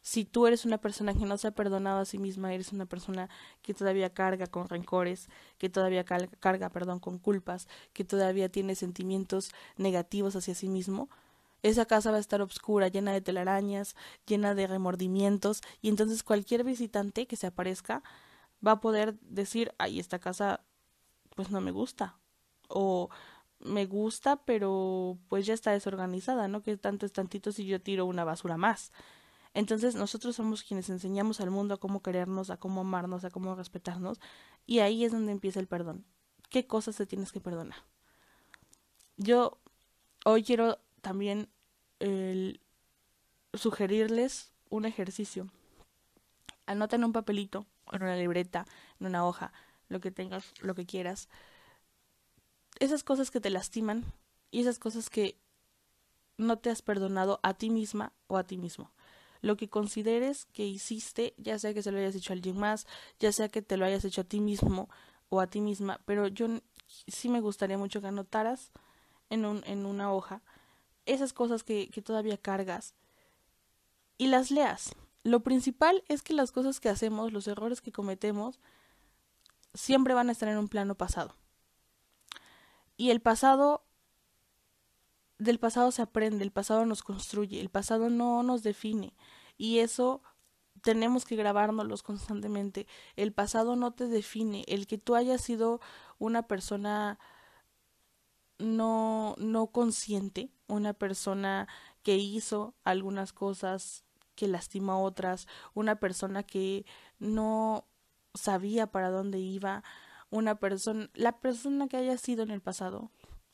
si 0.02 0.24
tú 0.24 0.46
eres 0.46 0.64
una 0.64 0.78
persona 0.78 1.14
que 1.14 1.26
no 1.26 1.36
se 1.36 1.48
ha 1.48 1.50
perdonado 1.50 2.00
a 2.00 2.04
sí 2.04 2.18
misma, 2.18 2.54
eres 2.54 2.72
una 2.72 2.86
persona 2.86 3.28
que 3.62 3.74
todavía 3.74 4.12
carga 4.14 4.46
con 4.46 4.68
rencores, 4.68 5.28
que 5.58 5.68
todavía 5.68 6.04
carga, 6.04 6.70
perdón, 6.70 7.00
con 7.00 7.18
culpas, 7.18 7.68
que 7.92 8.04
todavía 8.04 8.48
tiene 8.48 8.74
sentimientos 8.74 9.50
negativos 9.76 10.36
hacia 10.36 10.54
sí 10.54 10.68
mismo, 10.68 11.10
esa 11.62 11.84
casa 11.84 12.10
va 12.10 12.16
a 12.16 12.20
estar 12.20 12.40
oscura, 12.40 12.88
llena 12.88 13.12
de 13.12 13.20
telarañas, 13.20 13.94
llena 14.26 14.54
de 14.54 14.66
remordimientos, 14.66 15.60
y 15.82 15.90
entonces 15.90 16.22
cualquier 16.22 16.64
visitante 16.64 17.26
que 17.26 17.36
se 17.36 17.46
aparezca 17.46 18.02
va 18.66 18.72
a 18.72 18.80
poder 18.80 19.18
decir, 19.20 19.74
ay, 19.78 20.00
esta 20.00 20.18
casa 20.18 20.62
pues 21.34 21.50
no 21.50 21.60
me 21.60 21.70
gusta, 21.70 22.16
o 22.68 23.10
me 23.58 23.84
gusta, 23.84 24.36
pero 24.44 25.18
pues 25.28 25.44
ya 25.44 25.52
está 25.52 25.72
desorganizada, 25.72 26.48
¿no? 26.48 26.62
Que 26.62 26.78
tanto 26.78 27.04
es 27.04 27.12
tantito 27.12 27.52
si 27.52 27.66
yo 27.66 27.80
tiro 27.80 28.06
una 28.06 28.24
basura 28.24 28.56
más. 28.56 28.92
Entonces 29.52 29.96
nosotros 29.96 30.36
somos 30.36 30.62
quienes 30.62 30.88
enseñamos 30.90 31.40
al 31.40 31.50
mundo 31.50 31.74
a 31.74 31.80
cómo 31.80 32.02
querernos, 32.02 32.50
a 32.50 32.56
cómo 32.56 32.82
amarnos, 32.82 33.24
a 33.24 33.30
cómo 33.30 33.54
respetarnos, 33.54 34.20
y 34.66 34.78
ahí 34.78 35.04
es 35.04 35.12
donde 35.12 35.32
empieza 35.32 35.58
el 35.60 35.66
perdón. 35.66 36.04
¿Qué 36.48 36.66
cosas 36.66 36.96
te 36.96 37.06
tienes 37.06 37.32
que 37.32 37.40
perdonar? 37.40 37.78
Yo 39.16 39.58
hoy 40.24 40.44
quiero 40.44 40.78
también 41.00 41.48
sugerirles 43.54 44.52
un 44.68 44.84
ejercicio. 44.84 45.48
Anota 46.66 46.96
en 46.96 47.04
un 47.04 47.12
papelito, 47.12 47.66
en 47.92 48.02
una 48.02 48.16
libreta, 48.16 48.66
en 49.00 49.06
una 49.08 49.26
hoja, 49.26 49.52
lo 49.88 50.00
que 50.00 50.12
tengas, 50.12 50.54
lo 50.60 50.74
que 50.74 50.86
quieras. 50.86 51.28
Esas 52.78 53.02
cosas 53.02 53.30
que 53.30 53.40
te 53.40 53.50
lastiman 53.50 54.04
y 54.52 54.60
esas 54.60 54.78
cosas 54.78 55.10
que 55.10 55.36
no 56.38 56.58
te 56.58 56.70
has 56.70 56.80
perdonado 56.80 57.40
a 57.42 57.54
ti 57.54 57.68
misma 57.68 58.12
o 58.28 58.38
a 58.38 58.44
ti 58.44 58.56
mismo. 58.56 58.92
Lo 59.40 59.56
que 59.56 59.68
consideres 59.68 60.46
que 60.46 60.66
hiciste, 60.66 61.34
ya 61.38 61.58
sea 61.58 61.72
que 61.74 61.82
se 61.82 61.92
lo 61.92 61.98
hayas 61.98 62.14
hecho 62.14 62.32
a 62.32 62.36
alguien 62.36 62.58
más, 62.58 62.86
ya 63.18 63.32
sea 63.32 63.48
que 63.48 63.62
te 63.62 63.76
lo 63.76 63.84
hayas 63.84 64.04
hecho 64.04 64.20
a 64.20 64.24
ti 64.24 64.40
mismo 64.40 64.88
o 65.28 65.40
a 65.40 65.46
ti 65.46 65.60
misma, 65.60 66.00
pero 66.04 66.28
yo 66.28 66.46
sí 67.06 67.28
me 67.28 67.40
gustaría 67.40 67.78
mucho 67.78 68.00
que 68.00 68.08
anotaras 68.08 68.72
en, 69.30 69.44
un, 69.44 69.62
en 69.66 69.86
una 69.86 70.12
hoja 70.12 70.42
esas 71.06 71.32
cosas 71.32 71.64
que, 71.64 71.88
que 71.88 72.02
todavía 72.02 72.36
cargas 72.36 72.94
y 74.18 74.26
las 74.26 74.50
leas. 74.50 74.94
Lo 75.22 75.40
principal 75.40 76.04
es 76.08 76.22
que 76.22 76.34
las 76.34 76.52
cosas 76.52 76.80
que 76.80 76.88
hacemos, 76.88 77.32
los 77.32 77.46
errores 77.46 77.80
que 77.80 77.92
cometemos, 77.92 78.58
siempre 79.74 80.14
van 80.14 80.28
a 80.28 80.32
estar 80.32 80.48
en 80.48 80.58
un 80.58 80.68
plano 80.68 80.94
pasado. 80.94 81.34
Y 82.96 83.10
el 83.10 83.20
pasado, 83.20 83.82
del 85.40 85.58
pasado 85.58 85.90
se 85.90 86.02
aprende, 86.02 86.44
el 86.44 86.52
pasado 86.52 86.84
nos 86.84 87.02
construye, 87.02 87.60
el 87.60 87.70
pasado 87.70 88.10
no 88.10 88.42
nos 88.42 88.62
define. 88.62 89.14
Y 89.56 89.78
eso 89.78 90.22
tenemos 90.82 91.24
que 91.24 91.36
grabárnoslos 91.36 92.02
constantemente. 92.02 92.86
El 93.16 93.32
pasado 93.32 93.74
no 93.74 93.92
te 93.92 94.06
define. 94.06 94.64
El 94.68 94.86
que 94.86 94.98
tú 94.98 95.14
hayas 95.14 95.40
sido 95.40 95.80
una 96.18 96.42
persona 96.42 97.18
no, 98.58 99.34
no 99.38 99.68
consciente, 99.68 100.50
una 100.68 100.92
persona 100.92 101.68
que 102.02 102.16
hizo 102.16 102.74
algunas 102.84 103.32
cosas 103.32 104.04
que 104.34 104.46
lastimó 104.46 104.92
a 104.92 104.98
otras, 104.98 105.48
una 105.72 105.96
persona 105.96 106.42
que 106.42 106.84
no 107.18 107.86
sabía 108.34 108.86
para 108.86 109.10
dónde 109.10 109.38
iba, 109.38 109.82
una 110.30 110.56
persona, 110.56 111.08
la 111.14 111.40
persona 111.40 111.88
que 111.88 111.96
haya 111.96 112.16
sido 112.18 112.42
en 112.42 112.50
el 112.50 112.60
pasado, 112.60 113.10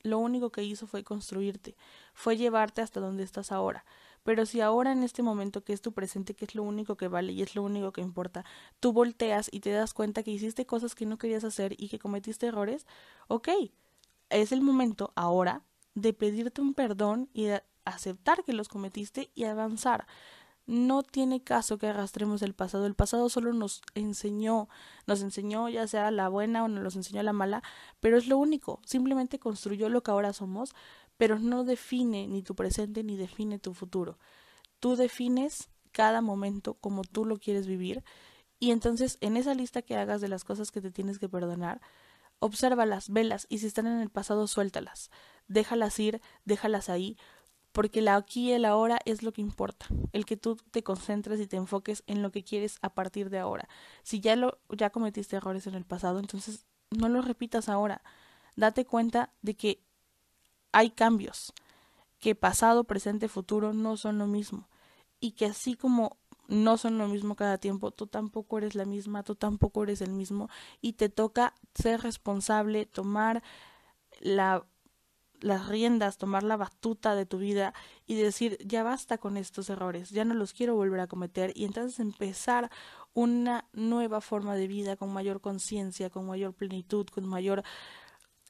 lo 0.07 0.19
único 0.19 0.51
que 0.51 0.63
hizo 0.63 0.87
fue 0.87 1.05
construirte, 1.05 1.77
fue 2.15 2.37
llevarte 2.37 2.83
hasta 2.83 3.01
donde 3.01 3.23
estás 3.23 3.53
ahora. 3.53 3.85
Pero 4.23 4.45
si 4.45 4.61
ahora 4.61 4.91
en 4.93 5.05
este 5.05 5.23
momento 5.23 5.63
que 5.63 5.73
es 5.73 5.81
tu 5.81 5.93
presente, 5.93 6.35
que 6.35 6.45
es 6.47 6.55
lo 6.55 6.65
único 6.65 6.97
que 6.97 7.07
vale 7.07 7.33
y 7.33 7.43
es 7.43 7.55
lo 7.55 7.63
único 7.63 7.93
que 7.93 8.01
importa, 8.01 8.45
tú 8.81 8.93
volteas 8.93 9.49
y 9.53 9.61
te 9.61 9.71
das 9.71 9.95
cuenta 9.95 10.23
que 10.23 10.33
hiciste 10.33 10.67
cosas 10.67 10.95
que 10.95 11.07
no 11.07 11.17
querías 11.17 11.45
hacer 11.45 11.75
y 11.79 11.89
que 11.89 12.01
cometiste 12.01 12.47
errores, 12.47 12.87
ok, 13.29 13.49
es 14.31 14.53
el 14.53 14.63
momento 14.63 15.13
ahora 15.15 15.63
de 15.95 16.13
pedirte 16.13 16.61
un 16.61 16.75
perdón 16.75 17.31
y 17.33 17.45
de 17.45 17.63
aceptar 17.85 18.43
que 18.45 18.53
los 18.53 18.69
cometiste 18.69 19.31
y 19.35 19.45
avanzar. 19.45 20.07
No 20.67 21.05
tiene 21.05 21.43
caso 21.43 21.79
que 21.79 21.87
arrastremos 21.87 22.43
el 22.43 22.53
pasado. 22.55 22.87
El 22.87 22.95
pasado 22.95 23.29
solo 23.29 23.53
nos 23.53 23.83
enseñó, 23.95 24.69
nos 25.07 25.23
enseñó 25.23 25.69
ya 25.69 25.87
sea 25.87 26.11
la 26.11 26.29
buena 26.29 26.65
o 26.65 26.69
nos 26.69 26.97
enseñó 26.97 27.23
la 27.23 27.33
mala, 27.33 27.63
pero 28.01 28.19
es 28.19 28.27
lo 28.27 28.37
único. 28.37 28.81
Simplemente 28.85 29.39
construyó 29.39 29.89
lo 29.89 30.03
que 30.03 30.11
ahora 30.11 30.33
somos, 30.33 30.75
pero 31.17 31.39
no 31.39 31.65
define 31.65 32.27
ni 32.27 32.43
tu 32.43 32.55
presente 32.55 33.05
ni 33.05 33.17
define 33.17 33.59
tu 33.59 33.75
futuro. 33.75 34.19
Tú 34.81 34.97
defines 34.97 35.71
cada 35.93 36.21
momento 36.21 36.75
como 36.75 37.05
tú 37.05 37.25
lo 37.25 37.39
quieres 37.39 37.67
vivir 37.67 38.05
y 38.59 38.71
entonces 38.71 39.19
en 39.21 39.37
esa 39.37 39.55
lista 39.55 39.83
que 39.83 39.97
hagas 39.97 40.21
de 40.21 40.29
las 40.29 40.45
cosas 40.45 40.71
que 40.71 40.81
te 40.81 40.91
tienes 40.91 41.19
que 41.19 41.29
perdonar, 41.29 41.81
obsérvalas, 42.39 43.11
velas 43.11 43.47
y 43.49 43.59
si 43.59 43.67
están 43.67 43.87
en 43.87 44.01
el 44.01 44.11
pasado, 44.11 44.47
suéltalas. 44.47 45.11
Déjalas 45.49 45.99
ir, 46.01 46.21
déjalas 46.45 46.89
ahí, 46.89 47.17
porque 47.77 48.01
la 48.01 48.17
aquí 48.17 48.49
y 48.49 48.53
el 48.53 48.65
ahora 48.65 49.01
es 49.05 49.23
lo 49.23 49.35
que 49.35 49.43
importa, 49.43 49.85
el 50.15 50.25
que 50.25 50.39
tú 50.39 50.57
te 50.71 50.83
concentres 50.83 51.39
y 51.41 51.47
te 51.47 51.59
enfoques 51.59 52.05
en 52.07 52.23
lo 52.23 52.33
que 52.33 52.43
quieres 52.43 52.79
a 52.81 52.95
partir 52.95 53.29
de 53.29 53.39
ahora. 53.39 53.69
Si 54.03 54.21
ya 54.21 54.35
lo 54.35 54.61
ya 54.71 54.89
cometiste 54.89 55.37
errores 55.37 55.67
en 55.67 55.75
el 55.75 55.85
pasado, 55.85 56.19
entonces 56.19 56.65
no 56.91 57.11
los 57.11 57.27
repitas 57.27 57.69
ahora. 57.69 58.01
Date 58.57 58.87
cuenta 58.87 59.35
de 59.43 59.57
que 59.57 59.83
hay 60.73 60.89
cambios, 60.89 61.53
que 62.19 62.35
pasado, 62.35 62.85
presente, 62.85 63.29
futuro 63.29 63.75
no 63.75 63.99
son 63.99 64.17
lo 64.17 64.27
mismo 64.27 64.71
y 65.21 65.33
que 65.33 65.45
así 65.45 65.75
como 65.77 66.17
no 66.49 66.79
son 66.79 66.97
lo 66.97 67.09
mismo 67.09 67.37
cada 67.37 67.59
tiempo, 67.59 67.91
tú 67.91 68.07
tampoco 68.07 68.57
eres 68.57 68.75
la 68.75 68.87
misma, 68.87 69.23
tú 69.23 69.35
tampoco 69.35 69.83
eres 69.83 70.01
el 70.01 70.13
mismo 70.13 70.49
y 70.81 70.95
te 70.95 71.11
toca 71.11 71.53
ser 71.75 72.01
responsable, 72.01 72.87
tomar 72.87 73.43
la, 74.21 74.65
las 75.47 75.69
riendas, 75.69 76.19
tomar 76.19 76.43
la 76.43 76.57
batuta 76.57 77.15
de 77.15 77.25
tu 77.25 77.39
vida 77.39 77.73
y 78.05 78.17
decir, 78.17 78.59
ya 78.67 78.83
basta 78.83 79.17
con 79.17 79.37
estos 79.37 79.71
errores, 79.71 80.11
ya 80.11 80.25
no 80.25 80.35
los 80.35 80.53
quiero 80.53 80.75
volver 80.75 80.99
a 80.99 81.07
cometer 81.07 81.53
y 81.55 81.65
entonces 81.65 82.01
empezar 82.01 82.69
una 83.15 83.69
nueva 83.73 84.21
forma 84.21 84.57
de 84.57 84.67
vida 84.67 84.97
con 84.97 85.13
mayor 85.13 85.41
conciencia, 85.41 86.11
con 86.11 86.27
mayor 86.27 86.53
plenitud, 86.53 87.07
con 87.07 87.27
mayor 87.27 87.63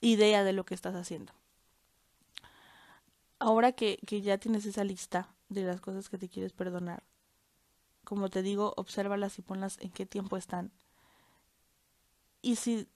idea 0.01 0.43
de 0.43 0.55
lo 0.55 0.65
que 0.65 0.75
estás 0.75 0.95
haciendo. 0.95 1.35
Ahora 3.39 3.73
que, 3.73 3.99
que 4.07 4.23
ya 4.23 4.39
tienes 4.39 4.65
esa 4.65 4.83
lista 4.83 5.35
de 5.51 5.65
las 5.65 5.83
cosas 5.83 6.09
que 6.09 6.17
te 6.17 6.31
quieres 6.31 6.55
perdonar, 6.55 7.05
como 8.05 8.31
te 8.31 8.41
digo, 8.41 8.73
obsérvalas 8.79 9.39
y 9.39 9.43
ponlas 9.43 9.77
en 9.81 9.91
qué 9.91 10.07
tiempo 10.07 10.39
están. 10.39 10.73
Y 12.41 12.57
si 12.57 12.89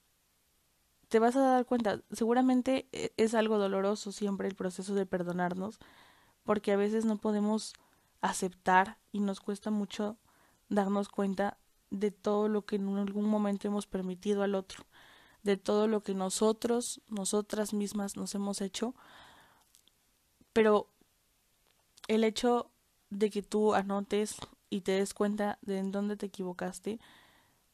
te 1.11 1.19
vas 1.19 1.35
a 1.35 1.41
dar 1.41 1.65
cuenta, 1.65 2.01
seguramente 2.13 2.87
eh, 2.93 3.11
es 3.17 3.33
algo 3.33 3.57
doloroso 3.57 4.13
siempre 4.13 4.47
el 4.47 4.55
proceso 4.55 4.95
de 4.95 5.05
perdonarnos, 5.05 5.77
porque 6.45 6.71
a 6.71 6.77
veces 6.77 7.03
no 7.03 7.17
podemos 7.17 7.73
aceptar 8.21 8.97
y 9.11 9.19
nos 9.19 9.41
cuesta 9.41 9.71
mucho 9.71 10.15
darnos 10.69 11.09
cuenta 11.09 11.57
de 11.89 12.11
todo 12.11 12.47
lo 12.47 12.65
que 12.65 12.77
en 12.77 12.95
algún 12.97 13.25
momento 13.25 13.67
hemos 13.67 13.87
permitido 13.87 14.41
al 14.41 14.55
otro, 14.55 14.85
de 15.43 15.57
todo 15.57 15.85
lo 15.89 16.01
que 16.01 16.13
nosotros, 16.13 17.01
nosotras 17.09 17.73
mismas 17.73 18.15
nos 18.15 18.33
hemos 18.33 18.61
hecho, 18.61 18.95
pero 20.53 20.87
el 22.07 22.23
hecho 22.23 22.71
de 23.09 23.29
que 23.29 23.41
tú 23.41 23.73
anotes 23.73 24.37
y 24.69 24.79
te 24.79 24.93
des 24.93 25.13
cuenta 25.13 25.59
de 25.61 25.79
en 25.79 25.91
dónde 25.91 26.15
te 26.15 26.27
equivocaste, 26.27 27.01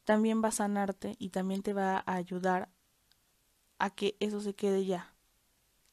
también 0.06 0.44
va 0.44 0.48
a 0.48 0.53
sanarte 0.53 1.15
y 1.20 1.29
también 1.29 1.62
te 1.62 1.74
va 1.74 2.03
a 2.03 2.15
ayudar 2.15 2.70
a 3.79 3.89
que 3.89 4.15
eso 4.19 4.41
se 4.41 4.53
quede 4.53 4.86
ya. 4.86 5.13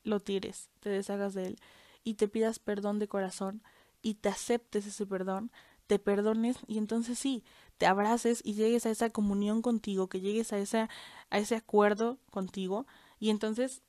Lo 0.02 0.20
tires, 0.20 0.70
te 0.80 0.90
deshagas 0.90 1.34
de 1.34 1.46
él 1.46 1.58
y 2.04 2.14
te 2.14 2.28
pidas 2.28 2.58
perdón 2.58 2.98
de 2.98 3.08
corazón 3.08 3.62
y 4.02 4.14
te 4.14 4.28
aceptes 4.28 4.86
ese 4.86 5.06
perdón, 5.06 5.50
te 5.86 5.98
perdones 5.98 6.58
y 6.66 6.78
entonces 6.78 7.18
sí, 7.18 7.42
te 7.78 7.86
abraces 7.86 8.40
y 8.44 8.54
llegues 8.54 8.86
a 8.86 8.90
esa 8.90 9.10
comunión 9.10 9.62
contigo, 9.62 10.08
que 10.08 10.20
llegues 10.20 10.52
a, 10.52 10.58
esa, 10.58 10.88
a 11.30 11.38
ese 11.38 11.56
acuerdo 11.56 12.18
contigo 12.30 12.86
y 13.18 13.30
entonces 13.30 13.82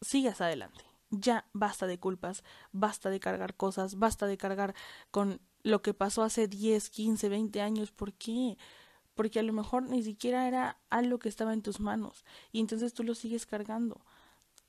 sigas 0.00 0.40
adelante. 0.40 0.84
Ya 1.10 1.46
basta 1.52 1.86
de 1.86 2.00
culpas, 2.00 2.42
basta 2.72 3.10
de 3.10 3.20
cargar 3.20 3.54
cosas, 3.54 3.98
basta 3.98 4.26
de 4.26 4.36
cargar 4.36 4.74
con 5.10 5.40
lo 5.62 5.80
que 5.80 5.94
pasó 5.94 6.22
hace 6.22 6.48
10, 6.48 6.90
15, 6.90 7.28
20 7.28 7.60
años. 7.60 7.92
¿Por 7.92 8.14
qué? 8.14 8.56
Porque 9.14 9.38
a 9.38 9.42
lo 9.42 9.52
mejor 9.52 9.84
ni 9.84 10.02
siquiera 10.02 10.48
era 10.48 10.78
algo 10.90 11.18
que 11.18 11.28
estaba 11.28 11.52
en 11.52 11.62
tus 11.62 11.80
manos 11.80 12.24
y 12.52 12.60
entonces 12.60 12.94
tú 12.94 13.04
lo 13.04 13.14
sigues 13.14 13.46
cargando. 13.46 14.04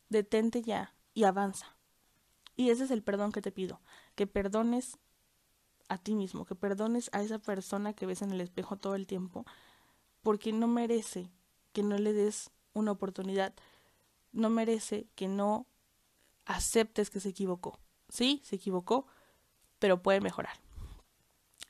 Detente 0.10 0.62
ya 0.62 0.94
y 1.14 1.24
avanza. 1.24 1.76
Y 2.56 2.70
ese 2.70 2.86
es 2.86 2.92
el 2.92 3.04
perdón 3.04 3.32
que 3.32 3.42
te 3.42 3.52
pido, 3.52 3.82
que 4.16 4.28
perdones 4.28 4.98
a 5.90 5.98
ti 5.98 6.16
mismo, 6.16 6.46
que 6.46 6.56
perdones 6.56 7.10
a 7.14 7.22
esa 7.22 7.40
persona 7.40 7.94
que 7.94 8.06
ves 8.06 8.22
en 8.22 8.32
el 8.32 8.42
espejo 8.42 8.78
todo 8.78 8.96
el 8.96 9.08
tiempo, 9.08 9.46
porque 10.22 10.54
no 10.54 10.68
merece 10.68 11.30
que 11.74 11.84
no 11.84 11.98
le 11.98 12.14
des 12.14 12.52
una 12.74 12.92
oportunidad, 12.92 13.54
no 14.32 14.50
merece 14.50 15.08
que 15.16 15.28
no 15.28 15.68
aceptes 16.46 17.10
que 17.10 17.20
se 17.20 17.30
equivocó. 17.30 17.80
Sí, 18.10 18.42
se 18.44 18.56
equivocó, 18.56 19.08
pero 19.80 20.02
puede 20.02 20.22
mejorar. 20.22 20.58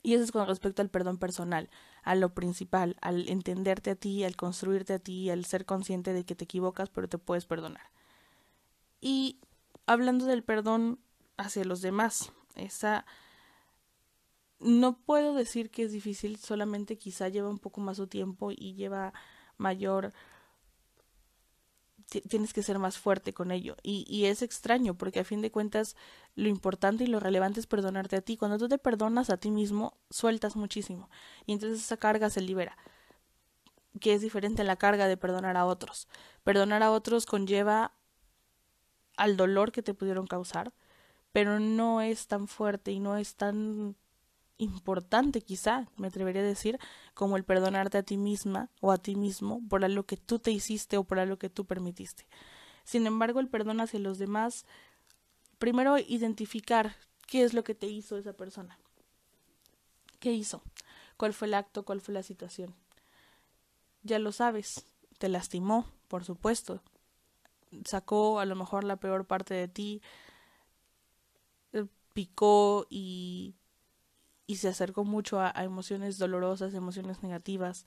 Y 0.03 0.13
eso 0.13 0.23
es 0.23 0.31
con 0.31 0.47
respecto 0.47 0.81
al 0.81 0.89
perdón 0.89 1.17
personal, 1.17 1.69
a 2.05 2.15
lo 2.15 2.33
principal, 2.33 2.95
al 3.01 3.27
entenderte 3.27 3.89
a 3.89 3.95
ti, 3.95 4.23
al 4.23 4.35
construirte 4.35 4.93
a 4.93 4.99
ti, 4.99 5.29
al 5.31 5.43
ser 5.43 5.65
consciente 5.65 6.13
de 6.13 6.23
que 6.23 6.35
te 6.35 6.45
equivocas, 6.45 6.89
pero 6.89 7.09
te 7.09 7.17
puedes 7.17 7.45
perdonar. 7.45 7.89
Y 9.01 9.39
hablando 9.87 10.25
del 10.25 10.43
perdón 10.43 10.99
hacia 11.37 11.65
los 11.65 11.81
demás. 11.81 12.31
Esa 12.55 13.05
no 14.59 14.97
puedo 14.97 15.33
decir 15.33 15.69
que 15.69 15.83
es 15.83 15.91
difícil, 15.91 16.37
solamente 16.37 16.97
quizá 16.97 17.27
lleva 17.27 17.49
un 17.49 17.59
poco 17.59 17.81
más 17.81 17.97
su 17.97 18.07
tiempo 18.07 18.51
y 18.51 18.75
lleva 18.75 19.13
mayor 19.57 20.13
tienes 22.05 22.53
que 22.53 22.63
ser 22.63 22.79
más 22.79 22.97
fuerte 22.97 23.33
con 23.33 23.51
ello. 23.51 23.75
Y, 23.83 24.05
y 24.07 24.25
es 24.25 24.41
extraño, 24.41 24.95
porque 24.95 25.19
a 25.19 25.23
fin 25.23 25.41
de 25.41 25.51
cuentas 25.51 25.95
lo 26.35 26.47
importante 26.47 27.03
y 27.03 27.07
lo 27.07 27.19
relevante 27.19 27.59
es 27.59 27.67
perdonarte 27.67 28.15
a 28.15 28.21
ti. 28.21 28.37
Cuando 28.37 28.57
tú 28.57 28.67
te 28.67 28.77
perdonas 28.77 29.29
a 29.29 29.37
ti 29.37 29.51
mismo, 29.51 29.97
sueltas 30.09 30.55
muchísimo. 30.55 31.09
Y 31.45 31.53
entonces 31.53 31.79
esa 31.79 31.97
carga 31.97 32.29
se 32.29 32.41
libera. 32.41 32.77
Que 33.99 34.13
es 34.13 34.21
diferente 34.21 34.61
a 34.61 34.65
la 34.65 34.75
carga 34.75 35.07
de 35.07 35.17
perdonar 35.17 35.57
a 35.57 35.65
otros. 35.65 36.07
Perdonar 36.43 36.83
a 36.83 36.91
otros 36.91 37.25
conlleva 37.25 37.93
al 39.17 39.37
dolor 39.37 39.71
que 39.71 39.81
te 39.81 39.93
pudieron 39.93 40.27
causar, 40.27 40.73
pero 41.31 41.59
no 41.59 42.01
es 42.01 42.27
tan 42.27 42.47
fuerte 42.47 42.91
y 42.91 42.99
no 42.99 43.17
es 43.17 43.35
tan 43.35 43.95
importante 44.57 45.41
quizá, 45.41 45.87
me 45.97 46.07
atrevería 46.07 46.41
a 46.41 46.45
decir, 46.45 46.79
como 47.13 47.37
el 47.37 47.43
perdonarte 47.43 47.97
a 47.97 48.03
ti 48.03 48.17
misma 48.17 48.69
o 48.81 48.91
a 48.91 48.97
ti 48.97 49.15
mismo 49.15 49.61
por 49.67 49.83
algo 49.83 50.03
que 50.03 50.17
tú 50.17 50.39
te 50.39 50.51
hiciste 50.51 50.97
o 50.97 51.03
por 51.03 51.19
algo 51.19 51.37
que 51.37 51.49
tú 51.49 51.65
permitiste. 51.65 52.25
Sin 52.83 53.07
embargo, 53.07 53.39
el 53.39 53.49
perdón 53.49 53.81
hacia 53.81 53.99
los 53.99 54.17
demás, 54.17 54.65
primero 55.57 55.97
identificar 55.97 56.95
qué 57.27 57.43
es 57.43 57.53
lo 57.53 57.63
que 57.63 57.75
te 57.75 57.87
hizo 57.87 58.17
esa 58.17 58.33
persona. 58.33 58.77
¿Qué 60.19 60.31
hizo? 60.31 60.61
¿Cuál 61.17 61.33
fue 61.33 61.47
el 61.47 61.53
acto? 61.55 61.83
¿Cuál 61.83 62.01
fue 62.01 62.13
la 62.13 62.23
situación? 62.23 62.73
Ya 64.03 64.19
lo 64.19 64.31
sabes, 64.31 64.85
te 65.17 65.29
lastimó, 65.29 65.85
por 66.07 66.23
supuesto. 66.23 66.81
Sacó 67.85 68.39
a 68.39 68.45
lo 68.45 68.55
mejor 68.55 68.83
la 68.83 68.97
peor 68.97 69.25
parte 69.25 69.53
de 69.53 69.67
ti, 69.67 70.01
eh, 71.73 71.85
picó 72.13 72.85
y 72.89 73.55
y 74.47 74.57
se 74.57 74.67
acercó 74.67 75.03
mucho 75.03 75.39
a, 75.39 75.51
emociones 75.63 76.17
dolorosas, 76.17 76.73
emociones 76.73 77.23
negativas. 77.23 77.85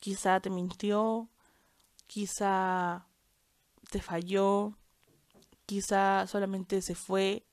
Quizá 0.00 0.40
te 0.40 0.50
mintió, 0.50 1.28
quizá 2.06 3.06
te 3.90 4.00
falló, 4.00 4.74
quizá 5.66 6.26
solamente 6.26 6.80
se 6.82 6.94
fue, 6.94 7.44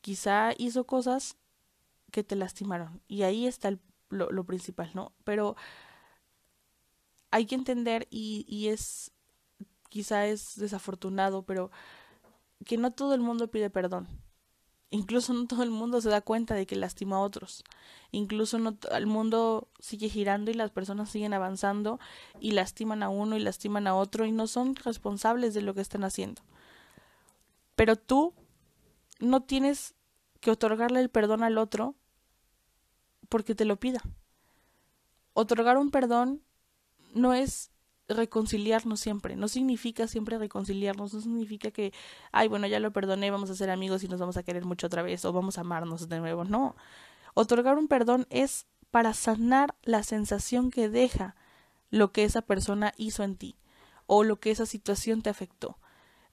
quizá 0.00 0.52
hizo 0.58 0.84
cosas 0.84 1.36
que 2.10 2.24
te 2.24 2.36
lastimaron. 2.36 3.00
Y 3.08 3.22
ahí 3.22 3.46
está 3.46 3.76
lo, 4.10 4.44
principal, 4.44 4.90
¿no? 4.94 5.12
Pero 5.24 5.56
hay 7.30 7.46
que 7.46 7.54
entender 7.54 8.06
y, 8.10 8.44
y 8.48 8.68
es, 8.68 9.12
quizá 9.88 10.26
es 10.26 10.56
desafortunado, 10.56 11.44
pero 11.44 11.70
que 12.66 12.76
no 12.76 12.92
todo 12.92 13.14
el 13.14 13.20
mundo 13.20 13.50
pide 13.50 13.70
perdón. 13.70 14.08
Incluso 14.90 15.32
no 15.32 15.46
todo 15.46 15.62
el 15.62 15.70
mundo 15.70 16.00
se 16.00 16.08
da 16.08 16.20
cuenta 16.20 16.54
de 16.54 16.66
que 16.66 16.74
lastima 16.74 17.16
a 17.16 17.20
otros. 17.20 17.62
Incluso 18.10 18.58
no 18.58 18.76
el 18.90 19.06
mundo 19.06 19.68
sigue 19.78 20.08
girando 20.08 20.50
y 20.50 20.54
las 20.54 20.72
personas 20.72 21.10
siguen 21.10 21.32
avanzando 21.32 22.00
y 22.40 22.50
lastiman 22.50 23.04
a 23.04 23.08
uno 23.08 23.36
y 23.36 23.40
lastiman 23.40 23.86
a 23.86 23.94
otro 23.94 24.26
y 24.26 24.32
no 24.32 24.48
son 24.48 24.74
responsables 24.74 25.54
de 25.54 25.62
lo 25.62 25.74
que 25.74 25.80
están 25.80 26.02
haciendo. 26.02 26.42
Pero 27.76 27.94
tú 27.94 28.34
no 29.20 29.42
tienes 29.42 29.94
que 30.40 30.50
otorgarle 30.50 31.00
el 31.00 31.08
perdón 31.08 31.44
al 31.44 31.56
otro 31.56 31.94
porque 33.28 33.54
te 33.54 33.64
lo 33.64 33.78
pida. 33.78 34.02
Otorgar 35.34 35.78
un 35.78 35.92
perdón 35.92 36.42
no 37.14 37.32
es 37.32 37.70
reconciliarnos 38.14 39.00
siempre. 39.00 39.36
No 39.36 39.48
significa 39.48 40.06
siempre 40.06 40.38
reconciliarnos, 40.38 41.14
no 41.14 41.20
significa 41.20 41.70
que, 41.70 41.92
ay, 42.32 42.48
bueno, 42.48 42.66
ya 42.66 42.80
lo 42.80 42.92
perdoné, 42.92 43.30
vamos 43.30 43.50
a 43.50 43.54
ser 43.54 43.70
amigos 43.70 44.02
y 44.04 44.08
nos 44.08 44.20
vamos 44.20 44.36
a 44.36 44.42
querer 44.42 44.64
mucho 44.64 44.86
otra 44.86 45.02
vez 45.02 45.24
o 45.24 45.32
vamos 45.32 45.58
a 45.58 45.62
amarnos 45.62 46.08
de 46.08 46.20
nuevo. 46.20 46.44
No. 46.44 46.76
Otorgar 47.34 47.78
un 47.78 47.88
perdón 47.88 48.26
es 48.30 48.66
para 48.90 49.14
sanar 49.14 49.74
la 49.82 50.02
sensación 50.02 50.70
que 50.70 50.88
deja 50.88 51.36
lo 51.90 52.12
que 52.12 52.24
esa 52.24 52.42
persona 52.42 52.92
hizo 52.96 53.22
en 53.22 53.36
ti 53.36 53.56
o 54.06 54.24
lo 54.24 54.40
que 54.40 54.50
esa 54.50 54.66
situación 54.66 55.22
te 55.22 55.30
afectó. 55.30 55.78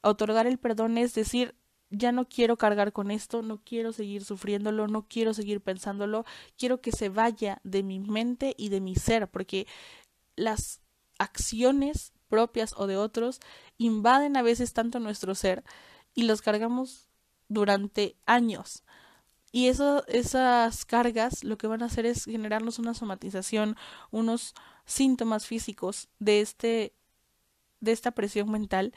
Otorgar 0.02 0.48
el 0.48 0.58
perdón 0.58 0.98
es 0.98 1.14
decir, 1.14 1.56
ya 1.90 2.12
no 2.12 2.28
quiero 2.28 2.58
cargar 2.58 2.92
con 2.92 3.12
esto, 3.12 3.42
no 3.42 3.62
quiero 3.64 3.94
seguir 3.94 4.24
sufriéndolo, 4.24 4.88
no 4.88 5.08
quiero 5.08 5.34
seguir 5.34 5.62
pensándolo, 5.62 6.26
quiero 6.58 6.82
que 6.82 6.92
se 6.92 7.10
vaya 7.10 7.62
de 7.64 7.84
mi 7.84 8.00
mente 8.00 8.54
y 8.58 8.70
de 8.70 8.82
mi 8.82 8.96
ser, 8.96 9.30
porque 9.30 9.68
las 10.36 10.82
acciones 11.20 12.14
propias 12.30 12.74
o 12.78 12.88
de 12.88 12.98
otros 12.98 13.40
invaden 13.78 14.38
a 14.38 14.42
veces 14.42 14.74
tanto 14.74 15.00
nuestro 15.00 15.36
ser 15.36 15.64
y 16.14 16.24
los 16.24 16.42
cargamos 16.42 17.08
durante 17.48 18.16
años. 18.26 18.84
Y 19.52 19.68
eso, 19.68 20.06
esas 20.08 20.86
cargas 20.86 21.44
lo 21.44 21.58
que 21.58 21.68
van 21.68 21.82
a 21.82 21.86
hacer 21.86 22.06
es 22.06 22.26
generarnos 22.26 22.80
una 22.80 22.94
somatización, 22.94 23.76
unos 24.12 24.54
síntomas 24.86 25.46
físicos 25.46 26.10
de 26.20 26.42
este 26.42 26.94
de 27.80 27.92
esta 27.92 28.12
presión 28.12 28.50
mental 28.52 28.94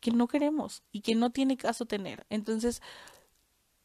que 0.00 0.10
no 0.10 0.26
queremos 0.26 0.82
y 0.90 1.00
que 1.02 1.14
no 1.14 1.30
tiene 1.30 1.56
caso 1.56 1.86
tener. 1.86 2.26
Entonces, 2.28 2.82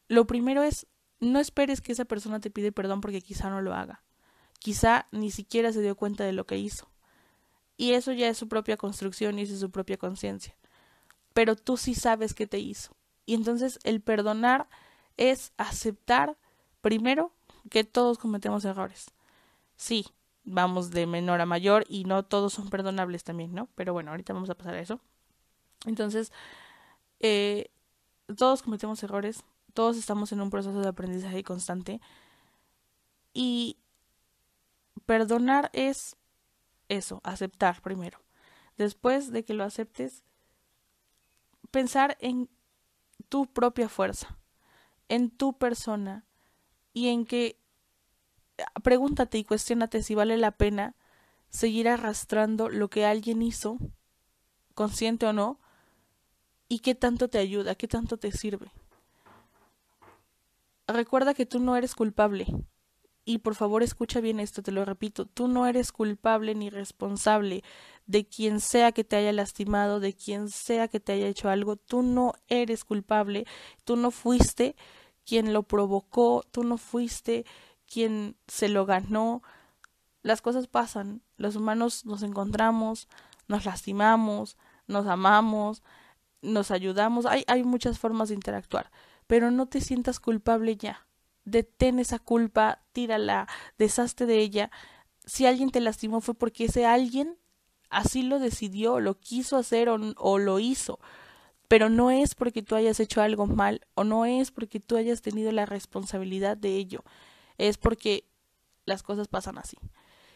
lo 0.08 0.26
primero 0.26 0.64
es 0.64 0.88
no 1.20 1.40
esperes 1.40 1.82
que 1.82 1.92
esa 1.92 2.06
persona 2.06 2.40
te 2.40 2.50
pide 2.50 2.72
perdón 2.72 3.00
porque 3.00 3.22
quizá 3.22 3.50
no 3.50 3.62
lo 3.62 3.74
haga. 3.74 4.04
Quizá 4.60 5.08
ni 5.12 5.32
siquiera 5.32 5.72
se 5.72 5.82
dio 5.82 5.96
cuenta 5.96 6.24
de 6.24 6.34
lo 6.34 6.46
que 6.46 6.58
hizo. 6.58 6.90
Y 7.80 7.94
eso 7.94 8.12
ya 8.12 8.28
es 8.28 8.38
su 8.38 8.50
propia 8.50 8.76
construcción 8.76 9.40
y 9.40 9.44
es 9.44 9.58
su 9.58 9.72
propia 9.72 9.96
conciencia. 9.96 10.54
Pero 11.32 11.56
tú 11.56 11.78
sí 11.78 11.96
sabes 11.96 12.34
qué 12.34 12.46
te 12.46 12.60
hizo. 12.60 12.94
Y 13.26 13.36
entonces 13.36 13.80
el 13.86 14.02
perdonar 14.02 14.68
es 15.16 15.54
aceptar, 15.56 16.36
primero, 16.82 17.32
que 17.70 17.86
todos 17.86 18.18
cometemos 18.18 18.66
errores. 18.66 19.12
Sí, 19.78 20.06
vamos 20.44 20.92
de 20.92 21.08
menor 21.08 21.40
a 21.40 21.46
mayor 21.46 21.86
y 21.88 22.04
no 22.04 22.24
todos 22.24 22.52
son 22.52 22.70
perdonables 22.70 23.24
también, 23.24 23.54
¿no? 23.54 23.70
Pero 23.76 23.94
bueno, 23.94 24.12
ahorita 24.12 24.34
vamos 24.34 24.50
a 24.50 24.56
pasar 24.56 24.74
a 24.74 24.82
eso. 24.82 25.00
Entonces, 25.86 26.34
eh, 27.22 27.72
todos 28.38 28.62
cometemos 28.62 29.02
errores, 29.04 29.46
todos 29.74 29.96
estamos 29.96 30.34
en 30.34 30.42
un 30.42 30.50
proceso 30.50 30.82
de 30.82 30.90
aprendizaje 30.90 31.46
constante 31.46 32.02
y 33.34 33.78
perdonar 35.06 35.70
es 35.72 36.18
eso, 36.90 37.22
aceptar 37.24 37.82
primero. 37.82 38.20
Después 38.78 39.32
de 39.32 39.44
que 39.44 39.54
lo 39.54 39.64
aceptes, 39.64 40.24
pensar 41.72 42.18
en 42.20 42.50
tu 43.30 43.46
propia 43.48 43.90
fuerza, 43.90 44.38
en 45.08 45.30
tu 45.30 45.58
persona 45.58 46.26
y 46.94 47.10
en 47.10 47.26
que 47.26 47.58
pregúntate 48.84 49.38
y 49.38 49.44
cuestionate 49.44 50.04
si 50.04 50.16
vale 50.16 50.38
la 50.38 50.52
pena 50.52 50.96
seguir 51.50 51.88
arrastrando 51.88 52.70
lo 52.70 52.90
que 52.90 53.06
alguien 53.06 53.42
hizo, 53.42 53.78
consciente 54.76 55.26
o 55.26 55.34
no, 55.34 55.60
y 56.68 56.80
qué 56.80 56.94
tanto 56.96 57.28
te 57.28 57.40
ayuda, 57.40 57.76
qué 57.76 57.88
tanto 57.88 58.18
te 58.18 58.32
sirve. 58.32 58.72
Recuerda 60.88 61.34
que 61.34 61.46
tú 61.46 61.60
no 61.60 61.76
eres 61.76 61.96
culpable, 61.96 62.48
y 63.30 63.38
por 63.38 63.54
favor 63.54 63.84
escucha 63.84 64.22
bien 64.22 64.40
esto, 64.40 64.64
te 64.64 64.72
lo 64.72 64.86
repito, 64.86 65.28
tú 65.28 65.48
no 65.48 65.68
eres 65.68 65.92
culpable 65.92 66.56
ni 66.56 66.72
responsable 66.72 67.64
de 68.08 68.26
quien 68.26 68.60
sea 68.60 68.92
que 68.92 69.04
te 69.04 69.18
haya 69.18 69.32
lastimado, 69.32 70.00
de 70.00 70.16
quien 70.16 70.50
sea 70.50 70.88
que 70.88 71.00
te 71.00 71.12
haya 71.12 71.28
hecho 71.28 71.48
algo, 71.48 71.76
tú 71.76 72.02
no 72.02 72.34
eres 72.48 72.84
culpable, 72.84 73.46
tú 73.84 73.98
no 73.98 74.10
fuiste 74.10 74.76
quien 75.28 75.54
lo 75.54 75.62
provocó, 75.62 76.44
tú 76.50 76.64
no 76.64 76.80
fuiste 76.80 77.46
quien 77.86 78.36
se 78.48 78.68
lo 78.68 78.88
ganó. 78.88 79.44
Las 80.24 80.42
cosas 80.42 80.66
pasan, 80.66 81.22
los 81.38 81.56
humanos 81.56 82.08
nos 82.08 82.24
encontramos, 82.24 83.08
nos 83.48 83.64
lastimamos, 83.64 84.58
nos 84.88 85.06
amamos, 85.06 85.84
nos 86.42 86.72
ayudamos, 86.72 87.28
hay, 87.28 87.44
hay 87.46 87.64
muchas 87.64 88.00
formas 88.00 88.30
de 88.30 88.36
interactuar, 88.36 88.90
pero 89.28 89.52
no 89.52 89.68
te 89.68 89.82
sientas 89.82 90.20
culpable 90.20 90.78
ya 90.78 91.06
detén 91.52 92.00
esa 92.00 92.20
culpa, 92.20 92.84
tírala, 92.92 93.48
deshazte 93.78 94.26
de 94.26 94.40
ella. 94.40 94.72
Si 95.26 95.46
alguien 95.46 95.72
te 95.72 95.82
lastimó 95.82 96.22
fue 96.22 96.34
porque 96.34 96.66
ese 96.66 96.86
alguien 96.86 97.38
así 97.90 98.24
lo 98.24 98.40
decidió, 98.40 99.00
lo 99.00 99.20
quiso 99.20 99.58
hacer 99.58 99.90
o, 99.90 99.98
o 100.18 100.38
lo 100.38 100.60
hizo. 100.60 101.00
Pero 101.68 101.90
no 101.90 102.10
es 102.12 102.36
porque 102.36 102.64
tú 102.64 102.76
hayas 102.76 103.00
hecho 103.00 103.22
algo 103.22 103.46
mal 103.46 103.82
o 103.94 104.04
no 104.04 104.26
es 104.26 104.52
porque 104.52 104.80
tú 104.80 104.98
hayas 104.98 105.22
tenido 105.22 105.52
la 105.52 105.66
responsabilidad 105.66 106.58
de 106.58 106.76
ello. 106.76 107.04
Es 107.58 107.78
porque 107.78 108.28
las 108.86 109.04
cosas 109.04 109.28
pasan 109.28 109.58
así. 109.58 109.78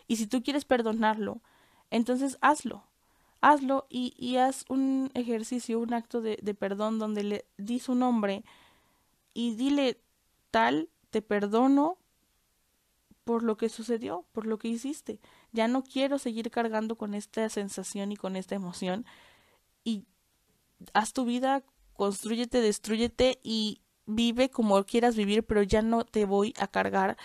Y 0.07 0.17
si 0.17 0.27
tú 0.27 0.43
quieres 0.43 0.65
perdonarlo, 0.65 1.41
entonces 1.89 2.37
hazlo. 2.41 2.85
Hazlo 3.41 3.87
y, 3.89 4.13
y 4.17 4.37
haz 4.37 4.65
un 4.69 5.11
ejercicio, 5.15 5.79
un 5.79 5.93
acto 5.93 6.21
de, 6.21 6.37
de 6.41 6.53
perdón 6.53 6.99
donde 6.99 7.23
le 7.23 7.45
di 7.57 7.79
su 7.79 7.95
nombre 7.95 8.43
y 9.33 9.55
dile 9.55 9.99
tal 10.51 10.89
te 11.13 11.21
perdono 11.21 11.99
por 13.23 13.43
lo 13.43 13.55
que 13.55 13.69
sucedió, 13.69 14.25
por 14.31 14.47
lo 14.47 14.57
que 14.57 14.67
hiciste. 14.67 15.19
Ya 15.51 15.67
no 15.67 15.83
quiero 15.83 16.17
seguir 16.17 16.49
cargando 16.49 16.97
con 16.97 17.13
esta 17.13 17.47
sensación 17.49 18.11
y 18.11 18.17
con 18.17 18.35
esta 18.35 18.55
emoción. 18.55 19.05
Y 19.83 20.05
haz 20.93 21.13
tu 21.13 21.23
vida, 21.23 21.63
construyete, 21.93 22.61
destruyete 22.61 23.39
y 23.43 23.79
vive 24.07 24.49
como 24.49 24.83
quieras 24.85 25.15
vivir, 25.15 25.43
pero 25.43 25.61
ya 25.61 25.83
no 25.83 26.03
te 26.03 26.25
voy 26.25 26.55
a 26.57 26.67
cargar 26.67 27.15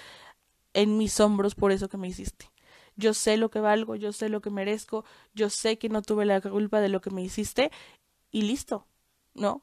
en 0.74 0.98
mis 0.98 1.18
hombros 1.18 1.54
por 1.54 1.72
eso 1.72 1.88
que 1.88 1.96
me 1.96 2.08
hiciste. 2.08 2.50
Yo 2.94 3.14
sé 3.14 3.38
lo 3.38 3.50
que 3.50 3.60
valgo, 3.60 3.96
yo 3.96 4.12
sé 4.12 4.28
lo 4.28 4.42
que 4.42 4.50
merezco, 4.50 5.06
yo 5.34 5.48
sé 5.48 5.78
que 5.78 5.88
no 5.88 6.02
tuve 6.02 6.26
la 6.26 6.42
culpa 6.42 6.80
de 6.80 6.90
lo 6.90 7.00
que 7.00 7.10
me 7.10 7.22
hiciste 7.22 7.70
y 8.30 8.42
listo, 8.42 8.86
¿no? 9.32 9.62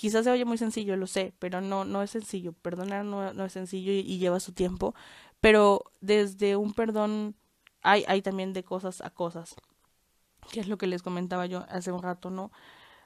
Quizás 0.00 0.24
se 0.24 0.30
oye 0.30 0.46
muy 0.46 0.56
sencillo, 0.56 0.96
lo 0.96 1.06
sé, 1.06 1.34
pero 1.38 1.60
no, 1.60 1.84
no 1.84 2.00
es 2.00 2.08
sencillo. 2.08 2.54
Perdonar 2.54 3.04
no, 3.04 3.34
no 3.34 3.44
es 3.44 3.52
sencillo 3.52 3.92
y, 3.92 4.16
lleva 4.16 4.40
su 4.40 4.52
tiempo. 4.54 4.94
Pero 5.42 5.84
desde 6.00 6.56
un 6.56 6.72
perdón 6.72 7.36
hay, 7.82 8.06
hay 8.08 8.22
también 8.22 8.54
de 8.54 8.64
cosas 8.64 9.02
a 9.02 9.10
cosas, 9.10 9.56
que 10.50 10.60
es 10.60 10.68
lo 10.68 10.78
que 10.78 10.86
les 10.86 11.02
comentaba 11.02 11.44
yo 11.44 11.66
hace 11.68 11.92
un 11.92 12.02
rato, 12.02 12.30
¿no? 12.30 12.50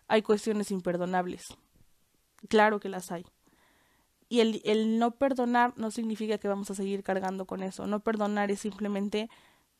Hay 0.06 0.22
cuestiones 0.22 0.70
imperdonables. 0.70 1.42
Claro 2.48 2.78
que 2.78 2.88
las 2.88 3.10
hay. 3.10 3.26
Y 4.28 4.38
el, 4.38 4.62
el 4.64 5.00
no 5.00 5.16
perdonar 5.16 5.72
no 5.76 5.90
significa 5.90 6.38
que 6.38 6.46
vamos 6.46 6.70
a 6.70 6.76
seguir 6.76 7.02
cargando 7.02 7.44
con 7.44 7.64
eso. 7.64 7.88
No 7.88 8.04
perdonar 8.04 8.52
es 8.52 8.60
simplemente 8.60 9.28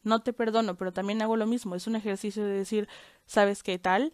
no 0.03 0.21
te 0.21 0.33
perdono, 0.33 0.77
pero 0.77 0.93
también 0.93 1.23
hago 1.23 1.37
lo 1.37 1.47
mismo. 1.47 1.77
Es 1.77 1.87
un 1.87 1.95
ejercicio 1.95 2.45
de 2.45 2.55
decir, 2.55 2.89
¿sabes 3.25 3.63
qué 3.63 3.79
tal? 3.79 4.13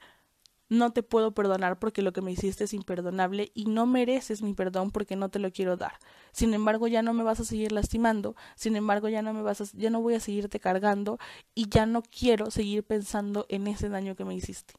No 0.70 0.92
te 0.92 1.02
puedo 1.02 1.32
perdonar 1.32 1.78
porque 1.78 2.00
lo 2.00 2.14
que 2.14 2.22
me 2.22 2.32
hiciste 2.32 2.64
es 2.64 2.72
imperdonable 2.72 3.52
y 3.54 3.66
no 3.66 3.84
mereces 3.84 4.40
mi 4.40 4.54
perdón 4.54 4.90
porque 4.90 5.16
no 5.16 5.28
te 5.28 5.38
lo 5.38 5.50
quiero 5.50 5.76
dar. 5.76 5.98
Sin 6.32 6.54
embargo, 6.54 6.86
ya 6.86 7.02
no 7.02 7.12
me 7.12 7.22
vas 7.22 7.40
a 7.40 7.44
seguir 7.44 7.72
lastimando, 7.72 8.34
sin 8.54 8.76
embargo, 8.76 9.08
ya 9.10 9.20
no 9.20 9.34
me 9.34 9.42
vas 9.42 9.60
a, 9.60 9.64
ya 9.74 9.90
no 9.90 10.00
voy 10.00 10.14
a 10.14 10.20
seguirte 10.20 10.60
cargando 10.60 11.18
y 11.54 11.68
ya 11.68 11.84
no 11.84 12.00
quiero 12.02 12.50
seguir 12.50 12.84
pensando 12.84 13.44
en 13.50 13.66
ese 13.66 13.90
daño 13.90 14.16
que 14.16 14.24
me 14.24 14.34
hiciste 14.34 14.72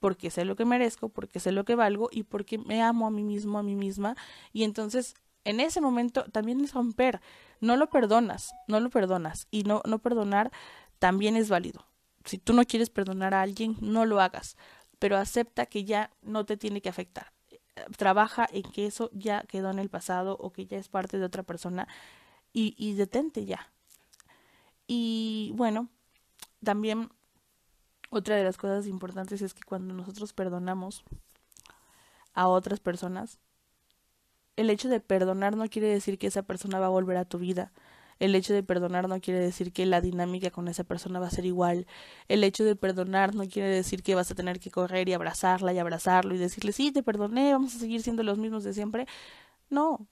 porque 0.00 0.30
sé 0.30 0.44
lo 0.44 0.56
que 0.56 0.64
merezco, 0.64 1.10
porque 1.10 1.40
sé 1.40 1.52
lo 1.52 1.64
que 1.64 1.74
valgo 1.74 2.08
y 2.10 2.24
porque 2.24 2.58
me 2.58 2.82
amo 2.82 3.06
a 3.06 3.10
mí 3.10 3.22
mismo, 3.22 3.58
a 3.58 3.62
mí 3.62 3.76
misma. 3.76 4.16
Y 4.52 4.64
entonces, 4.64 5.14
en 5.44 5.60
ese 5.60 5.80
momento 5.80 6.24
también 6.24 6.60
es 6.62 6.72
romper. 6.72 7.20
No 7.60 7.76
lo 7.76 7.90
perdonas, 7.90 8.50
no 8.66 8.80
lo 8.80 8.90
perdonas. 8.90 9.46
Y 9.50 9.62
no, 9.64 9.82
no 9.86 9.98
perdonar 9.98 10.50
también 10.98 11.36
es 11.36 11.48
válido. 11.48 11.84
Si 12.24 12.38
tú 12.38 12.52
no 12.52 12.64
quieres 12.64 12.90
perdonar 12.90 13.34
a 13.34 13.42
alguien, 13.42 13.76
no 13.80 14.04
lo 14.04 14.20
hagas, 14.20 14.56
pero 15.00 15.16
acepta 15.16 15.66
que 15.66 15.84
ya 15.84 16.12
no 16.22 16.46
te 16.46 16.56
tiene 16.56 16.80
que 16.80 16.88
afectar. 16.88 17.32
Trabaja 17.96 18.46
en 18.52 18.62
que 18.62 18.86
eso 18.86 19.10
ya 19.12 19.42
quedó 19.42 19.70
en 19.70 19.80
el 19.80 19.88
pasado 19.88 20.36
o 20.38 20.52
que 20.52 20.66
ya 20.66 20.78
es 20.78 20.88
parte 20.88 21.18
de 21.18 21.24
otra 21.24 21.42
persona 21.42 21.88
y, 22.52 22.74
y 22.78 22.94
detente 22.94 23.46
ya. 23.46 23.72
Y 24.86 25.52
bueno, 25.54 25.88
también 26.62 27.10
otra 28.10 28.36
de 28.36 28.44
las 28.44 28.58
cosas 28.58 28.86
importantes 28.86 29.40
es 29.40 29.54
que 29.54 29.62
cuando 29.62 29.94
nosotros 29.94 30.32
perdonamos 30.32 31.02
a 32.34 32.48
otras 32.48 32.80
personas, 32.80 33.38
el 34.56 34.68
hecho 34.68 34.88
de 34.88 35.00
perdonar 35.00 35.56
no 35.56 35.68
quiere 35.68 35.88
decir 35.88 36.18
que 36.18 36.26
esa 36.26 36.42
persona 36.42 36.78
va 36.78 36.86
a 36.86 36.90
volver 36.90 37.16
a 37.16 37.24
tu 37.24 37.38
vida. 37.38 37.72
El 38.20 38.34
hecho 38.34 38.54
de 38.54 38.62
perdonar 38.62 39.08
no 39.08 39.20
quiere 39.20 39.40
decir 39.40 39.72
que 39.72 39.86
la 39.86 40.00
dinámica 40.00 40.50
con 40.50 40.68
esa 40.68 40.84
persona 40.84 41.18
va 41.18 41.26
a 41.26 41.30
ser 41.30 41.46
igual. 41.46 41.86
El 42.28 42.44
hecho 42.44 42.64
de 42.64 42.76
perdonar 42.76 43.34
no 43.34 43.48
quiere 43.48 43.68
decir 43.68 44.02
que 44.02 44.14
vas 44.14 44.30
a 44.30 44.34
tener 44.34 44.60
que 44.60 44.70
correr 44.70 45.08
y 45.08 45.14
abrazarla 45.14 45.72
y 45.72 45.78
abrazarlo 45.78 46.34
y 46.34 46.38
decirle, 46.38 46.72
sí, 46.72 46.92
te 46.92 47.02
perdoné, 47.02 47.52
vamos 47.52 47.74
a 47.74 47.78
seguir 47.80 48.02
siendo 48.02 48.22
los 48.22 48.38
mismos 48.38 48.62
de 48.62 48.74
siempre. 48.74 49.06
No, 49.70 50.06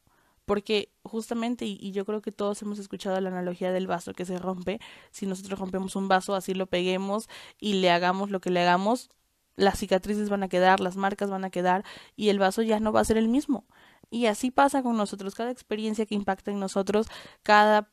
porque 0.48 0.90
justamente, 1.02 1.66
y, 1.66 1.92
yo 1.92 2.04
creo 2.06 2.22
que 2.22 2.32
todos 2.32 2.62
hemos 2.62 2.78
escuchado 2.78 3.20
la 3.20 3.28
analogía 3.28 3.70
del 3.70 3.86
vaso 3.86 4.14
que 4.14 4.24
se 4.24 4.38
rompe, 4.38 4.80
si 5.10 5.26
nosotros 5.26 5.58
rompemos 5.60 5.94
un 5.94 6.08
vaso, 6.08 6.34
así 6.34 6.54
lo 6.54 6.66
peguemos 6.66 7.28
y 7.60 7.74
le 7.74 7.90
hagamos 7.90 8.30
lo 8.30 8.40
que 8.40 8.50
le 8.50 8.60
hagamos, 8.62 9.10
las 9.56 9.78
cicatrices 9.78 10.30
van 10.30 10.42
a 10.42 10.48
quedar, 10.48 10.80
las 10.80 10.96
marcas 10.96 11.30
van 11.30 11.44
a 11.44 11.50
quedar 11.50 11.84
y 12.16 12.30
el 12.30 12.38
vaso 12.38 12.62
ya 12.62 12.80
no 12.80 12.92
va 12.92 13.00
a 13.00 13.04
ser 13.04 13.18
el 13.18 13.28
mismo. 13.28 13.66
Y 14.10 14.26
así 14.26 14.50
pasa 14.50 14.82
con 14.82 14.96
nosotros, 14.96 15.34
cada 15.34 15.50
experiencia 15.50 16.06
que 16.06 16.14
impacta 16.14 16.50
en 16.50 16.60
nosotros, 16.60 17.08
cada 17.42 17.90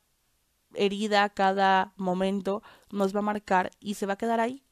herida, 0.76 1.28
cada 1.30 1.92
momento 1.96 2.62
nos 2.90 3.14
va 3.14 3.20
a 3.20 3.22
marcar 3.22 3.70
y 3.80 3.94
se 3.94 4.06
va 4.06 4.14
a 4.14 4.18
quedar 4.18 4.40
ahí. 4.40 4.64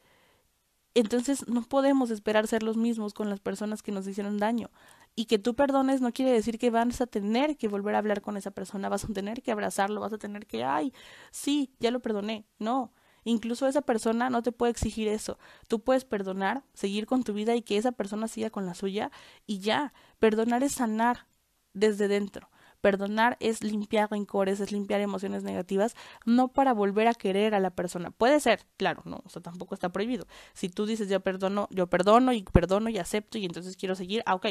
Entonces 0.95 1.49
no 1.49 1.63
podemos 1.63 2.11
esperar 2.11 2.47
ser 2.47 2.63
los 2.63 2.77
mismos 2.77 3.15
con 3.15 3.29
las 3.29 3.41
personas 3.41 3.83
que 3.83 3.91
nos 3.91 4.07
hicieron 4.07 4.39
daño 4.39 4.71
y 5.17 5.27
que 5.27 5.39
tú 5.39 5.55
perdones 5.55 6.01
no 6.01 6.13
quiere 6.13 6.33
decir 6.33 6.59
que 6.59 6.71
vas 6.71 7.01
a 7.01 7.07
tener 7.07 7.57
que 7.57 7.69
volver 7.69 7.95
a 7.95 7.99
hablar 7.99 8.21
con 8.21 8.37
esa 8.37 8.53
persona, 8.53 8.89
vas 8.89 9.05
a 9.05 9.09
tener 9.09 9.43
que 9.43 9.53
abrazarlo, 9.53 10.01
vas 10.01 10.13
a 10.13 10.19
tener 10.19 10.47
que, 10.47 10.65
ay, 10.65 10.93
sí, 11.31 11.75
ya 11.81 11.91
lo 11.91 12.01
perdoné. 12.01 12.47
No, 12.59 12.93
incluso 13.25 13.67
esa 13.67 13.83
persona 13.83 14.31
no 14.31 14.43
te 14.43 14.53
puede 14.53 14.71
exigir 14.73 15.09
eso. 15.09 15.39
Tú 15.69 15.81
puedes 15.83 16.05
perdonar, 16.05 16.65
seguir 16.75 17.07
con 17.07 17.25
tu 17.25 17.33
vida 17.33 17.55
y 17.57 17.63
que 17.63 17.77
esa 17.77 17.93
persona 17.93 18.29
siga 18.29 18.51
con 18.51 18.67
la 18.67 18.75
suya 18.75 19.11
y 19.47 19.61
ya. 19.61 19.93
Perdonar 20.19 20.63
es 20.63 20.73
sanar 20.73 21.27
desde 21.73 22.09
dentro. 22.09 22.49
Perdonar 22.85 23.39
es 23.41 23.65
limpiar 23.65 24.11
rencores, 24.11 24.61
es 24.61 24.71
limpiar 24.71 25.01
emociones 25.01 25.43
negativas, 25.43 25.97
no 26.27 26.49
para 26.49 26.75
volver 26.75 27.09
a 27.09 27.15
querer 27.15 27.55
a 27.55 27.59
la 27.59 27.71
persona. 27.71 28.11
Puede 28.11 28.41
ser, 28.41 28.67
claro, 28.77 29.01
no, 29.07 29.23
o 29.25 29.29
sea, 29.31 29.41
tampoco 29.41 29.75
está 29.75 29.89
prohibido. 29.89 30.27
Si 30.53 30.69
tú 30.69 30.85
dices 30.85 31.09
yo 31.09 31.19
perdono, 31.21 31.67
yo 31.71 31.87
perdono 31.87 32.35
y 32.35 32.43
perdono 32.43 32.91
y 32.91 32.99
acepto 32.99 33.39
y 33.39 33.47
entonces 33.47 33.79
quiero 33.79 33.95
seguir, 33.95 34.23
ah, 34.27 34.35
ok, 34.35 34.49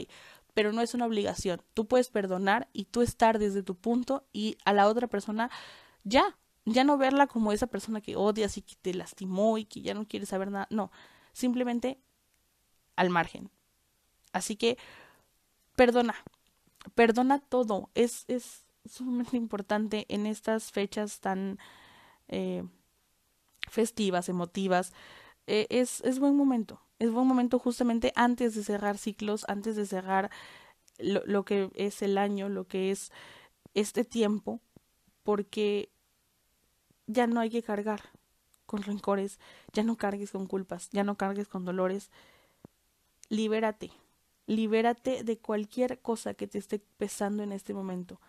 pero 0.56 0.74
no 0.74 0.82
es 0.82 0.96
una 0.96 1.06
obligación. 1.06 1.62
Tú 1.76 1.86
puedes 1.86 2.10
perdonar 2.10 2.69
y 2.74 2.86
tú 2.86 3.04
estar 3.04 3.38
desde 3.38 3.62
tu 3.62 3.76
punto 3.76 4.26
y 4.34 4.58
a 4.65 4.74
la 4.74 4.88
otra 4.88 5.06
persona 5.06 5.52
ya, 6.04 6.36
ya 6.65 6.84
no 6.84 6.98
verla 6.98 7.28
como 7.28 7.52
esa 7.52 7.67
persona 7.67 8.02
que 8.02 8.15
odias 8.15 8.58
y 8.58 8.63
que 8.63 8.74
te 8.82 8.96
lastimó 8.96 9.60
y 9.60 9.65
que 9.65 9.84
ya 9.84 9.93
no 9.93 10.08
quiere 10.08 10.26
saber 10.26 10.50
nada, 10.50 10.65
no, 10.72 10.91
simplemente 11.34 12.02
al 12.96 13.12
margen. 13.12 13.52
Así 14.32 14.56
que 14.56 14.80
perdona, 15.76 16.15
perdona 16.96 17.39
todo. 17.39 17.89
Es, 17.96 18.26
es 18.28 18.65
sumamente 18.86 19.38
importante 19.38 20.06
en 20.10 20.26
estas 20.26 20.72
fechas 20.72 21.19
tan 21.19 21.60
eh, 22.28 22.63
festivas, 23.69 24.30
emotivas. 24.30 24.93
Eh, 25.48 25.67
es, 25.69 26.02
es 26.02 26.19
buen 26.19 26.36
momento. 26.36 26.82
Es 27.00 27.12
buen 27.12 27.28
momento 27.28 27.60
justamente 27.60 28.13
antes 28.15 28.56
de 28.56 28.63
cerrar 28.63 28.98
ciclos, 28.98 29.46
antes 29.48 29.76
de 29.76 29.86
cerrar 29.86 30.32
lo, 31.00 31.24
lo 31.26 31.43
que 31.43 31.69
es 31.76 32.02
el 32.02 32.17
año, 32.17 32.50
lo 32.50 32.67
que 32.67 32.91
es 32.91 33.12
este 33.74 34.06
tiempo, 34.06 34.62
porque 35.24 35.89
ya 37.08 37.28
no 37.28 37.39
hay 37.39 37.50
que 37.50 37.63
cargar 37.63 38.02
con 38.65 38.84
rencores, 38.84 39.39
ya 39.74 39.84
no 39.84 39.98
cargues 39.98 40.32
con 40.32 40.48
culpas, 40.48 40.89
ya 40.91 41.04
no 41.04 41.17
cargues 41.17 41.48
con 41.48 41.65
dolores. 41.65 42.10
Libérate, 43.30 43.91
Libérate 44.45 45.23
de 45.23 45.38
cualquier 45.38 46.01
cosa 46.01 46.34
que 46.34 46.47
te 46.47 46.58
esté 46.58 46.79
pesando 46.97 47.43
en 47.43 47.51
este 47.51 47.73
momento. 47.73 48.19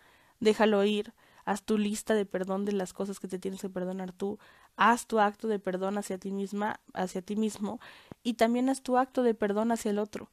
Déjalo 0.40 0.84
ir. 0.84 1.12
Haz 1.44 1.62
tu 1.62 1.76
lista 1.76 2.14
de 2.14 2.24
perdón 2.24 2.64
de 2.64 2.72
las 2.72 2.92
cosas 2.92 3.20
que 3.20 3.28
te 3.28 3.38
tienes 3.38 3.60
que 3.60 3.68
perdonar 3.68 4.12
tú. 4.12 4.38
Haz 4.76 5.06
tu 5.06 5.20
acto 5.20 5.48
de 5.48 5.58
perdón 5.58 5.98
hacia 5.98 6.18
ti 6.18 6.30
misma, 6.30 6.80
hacia 6.94 7.20
ti 7.20 7.36
mismo. 7.36 7.80
Y 8.22 8.34
también 8.34 8.68
haz 8.70 8.82
tu 8.82 8.96
acto 8.96 9.22
de 9.22 9.34
perdón 9.34 9.72
hacia 9.72 9.90
el 9.90 9.98
otro. 9.98 10.30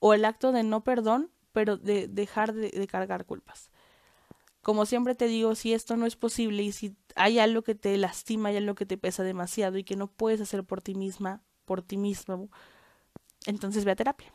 O 0.00 0.12
el 0.12 0.24
acto 0.24 0.52
de 0.52 0.62
no 0.62 0.82
perdón, 0.82 1.30
pero 1.52 1.76
de 1.76 2.08
dejar 2.08 2.52
de, 2.52 2.70
de 2.70 2.86
cargar 2.86 3.24
culpas. 3.24 3.70
Como 4.62 4.84
siempre 4.84 5.14
te 5.14 5.26
digo, 5.26 5.54
si 5.54 5.72
esto 5.72 5.96
no 5.96 6.04
es 6.04 6.16
posible 6.16 6.62
y 6.62 6.72
si 6.72 6.94
hay 7.16 7.38
algo 7.38 7.62
que 7.62 7.74
te 7.74 7.96
lastima, 7.96 8.50
hay 8.50 8.58
algo 8.58 8.74
que 8.74 8.84
te 8.84 8.98
pesa 8.98 9.22
demasiado 9.22 9.78
y 9.78 9.84
que 9.84 9.96
no 9.96 10.08
puedes 10.08 10.40
hacer 10.42 10.64
por 10.64 10.82
ti 10.82 10.94
misma, 10.94 11.40
por 11.64 11.80
ti 11.80 11.96
mismo, 11.96 12.50
entonces 13.46 13.86
ve 13.86 13.92
a 13.92 13.96
terapia 13.96 14.30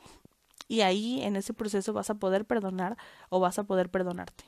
y 0.67 0.81
ahí 0.81 1.21
en 1.21 1.35
ese 1.35 1.53
proceso 1.53 1.93
vas 1.93 2.09
a 2.09 2.15
poder 2.15 2.45
perdonar 2.45 2.97
o 3.29 3.39
vas 3.39 3.59
a 3.59 3.63
poder 3.63 3.89
perdonarte. 3.89 4.45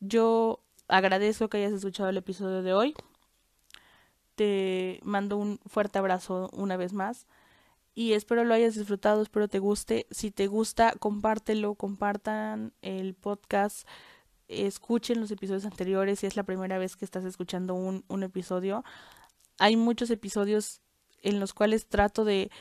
Yo 0.00 0.60
agradezco 0.86 1.48
que 1.48 1.58
hayas 1.58 1.72
escuchado 1.72 2.08
el 2.08 2.16
episodio 2.16 2.62
de 2.62 2.72
hoy. 2.72 2.94
Te 4.36 5.00
mando 5.02 5.36
un 5.36 5.58
fuerte 5.66 5.98
abrazo 5.98 6.48
una 6.52 6.76
vez 6.76 6.92
más 6.92 7.26
y 7.98 8.12
espero 8.12 8.44
lo 8.44 8.54
hayas 8.54 8.76
disfrutado, 8.76 9.22
espero 9.22 9.48
te 9.48 9.58
guste. 9.58 10.06
Si 10.12 10.30
te 10.30 10.46
gusta, 10.46 10.94
compártelo, 11.00 11.74
compartan 11.74 12.72
el 12.80 13.14
podcast, 13.14 13.88
escuchen 14.46 15.20
los 15.20 15.32
episodios 15.32 15.64
anteriores 15.64 16.20
si 16.20 16.26
es 16.26 16.36
la 16.36 16.44
primera 16.44 16.78
vez 16.78 16.94
que 16.94 17.04
estás 17.04 17.24
escuchando 17.24 17.74
un, 17.74 18.04
un 18.06 18.22
episodio. 18.22 18.84
Hay 19.58 19.76
muchos 19.76 20.10
episodios 20.10 20.80
en 21.22 21.40
los 21.40 21.52
cuales 21.52 21.88
trato 21.88 22.24
de, 22.24 22.52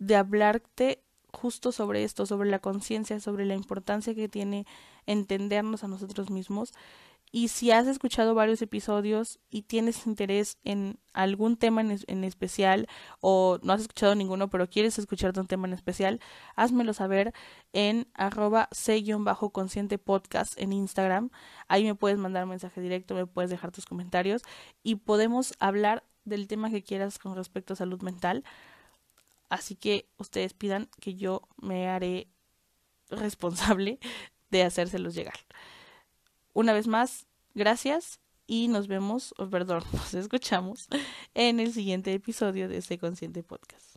de 0.00 0.16
hablarte 0.16 1.03
justo 1.34 1.72
sobre 1.72 2.04
esto, 2.04 2.26
sobre 2.26 2.48
la 2.48 2.58
conciencia, 2.58 3.20
sobre 3.20 3.44
la 3.44 3.54
importancia 3.54 4.14
que 4.14 4.28
tiene 4.28 4.66
entendernos 5.06 5.84
a 5.84 5.88
nosotros 5.88 6.30
mismos. 6.30 6.72
Y 7.34 7.48
si 7.48 7.72
has 7.72 7.88
escuchado 7.88 8.36
varios 8.36 8.62
episodios 8.62 9.40
y 9.50 9.62
tienes 9.62 10.06
interés 10.06 10.58
en 10.62 11.00
algún 11.12 11.56
tema 11.56 11.80
en, 11.80 12.22
especial 12.22 12.86
o 13.20 13.58
no 13.64 13.72
has 13.72 13.80
escuchado 13.80 14.14
ninguno 14.14 14.48
pero 14.50 14.68
quieres 14.68 15.00
escuchar 15.00 15.36
un 15.36 15.48
tema 15.48 15.66
en 15.66 15.72
especial, 15.72 16.20
házmelo 16.54 16.94
saber 16.94 17.34
en 17.72 18.06
arroba 18.14 18.68
bajo 19.18 19.50
consciente 19.50 19.98
podcast 19.98 20.56
en 20.60 20.72
Instagram. 20.72 21.30
Ahí 21.66 21.82
me 21.82 21.96
puedes 21.96 22.18
mandar 22.18 22.44
un 22.44 22.50
mensaje 22.50 22.80
directo, 22.80 23.16
me 23.16 23.26
puedes 23.26 23.50
dejar 23.50 23.72
tus 23.72 23.84
comentarios 23.84 24.42
y 24.84 24.94
podemos 24.94 25.54
hablar 25.58 26.04
del 26.24 26.46
tema 26.46 26.70
que 26.70 26.84
quieras 26.84 27.18
con 27.18 27.34
respecto 27.34 27.72
a 27.72 27.76
salud 27.76 28.00
mental. 28.00 28.44
Así 29.54 29.76
que 29.76 30.08
ustedes 30.18 30.52
pidan 30.52 30.88
que 31.00 31.14
yo 31.14 31.42
me 31.62 31.86
haré 31.88 32.26
responsable 33.08 34.00
de 34.50 34.64
hacérselos 34.64 35.14
llegar. 35.14 35.38
Una 36.54 36.72
vez 36.72 36.88
más, 36.88 37.28
gracias 37.54 38.18
y 38.48 38.66
nos 38.66 38.88
vemos, 38.88 39.32
o 39.38 39.48
perdón, 39.48 39.84
nos 39.92 40.12
escuchamos 40.12 40.88
en 41.34 41.60
el 41.60 41.72
siguiente 41.72 42.12
episodio 42.12 42.68
de 42.68 42.78
este 42.78 42.98
Consciente 42.98 43.44
Podcast. 43.44 43.93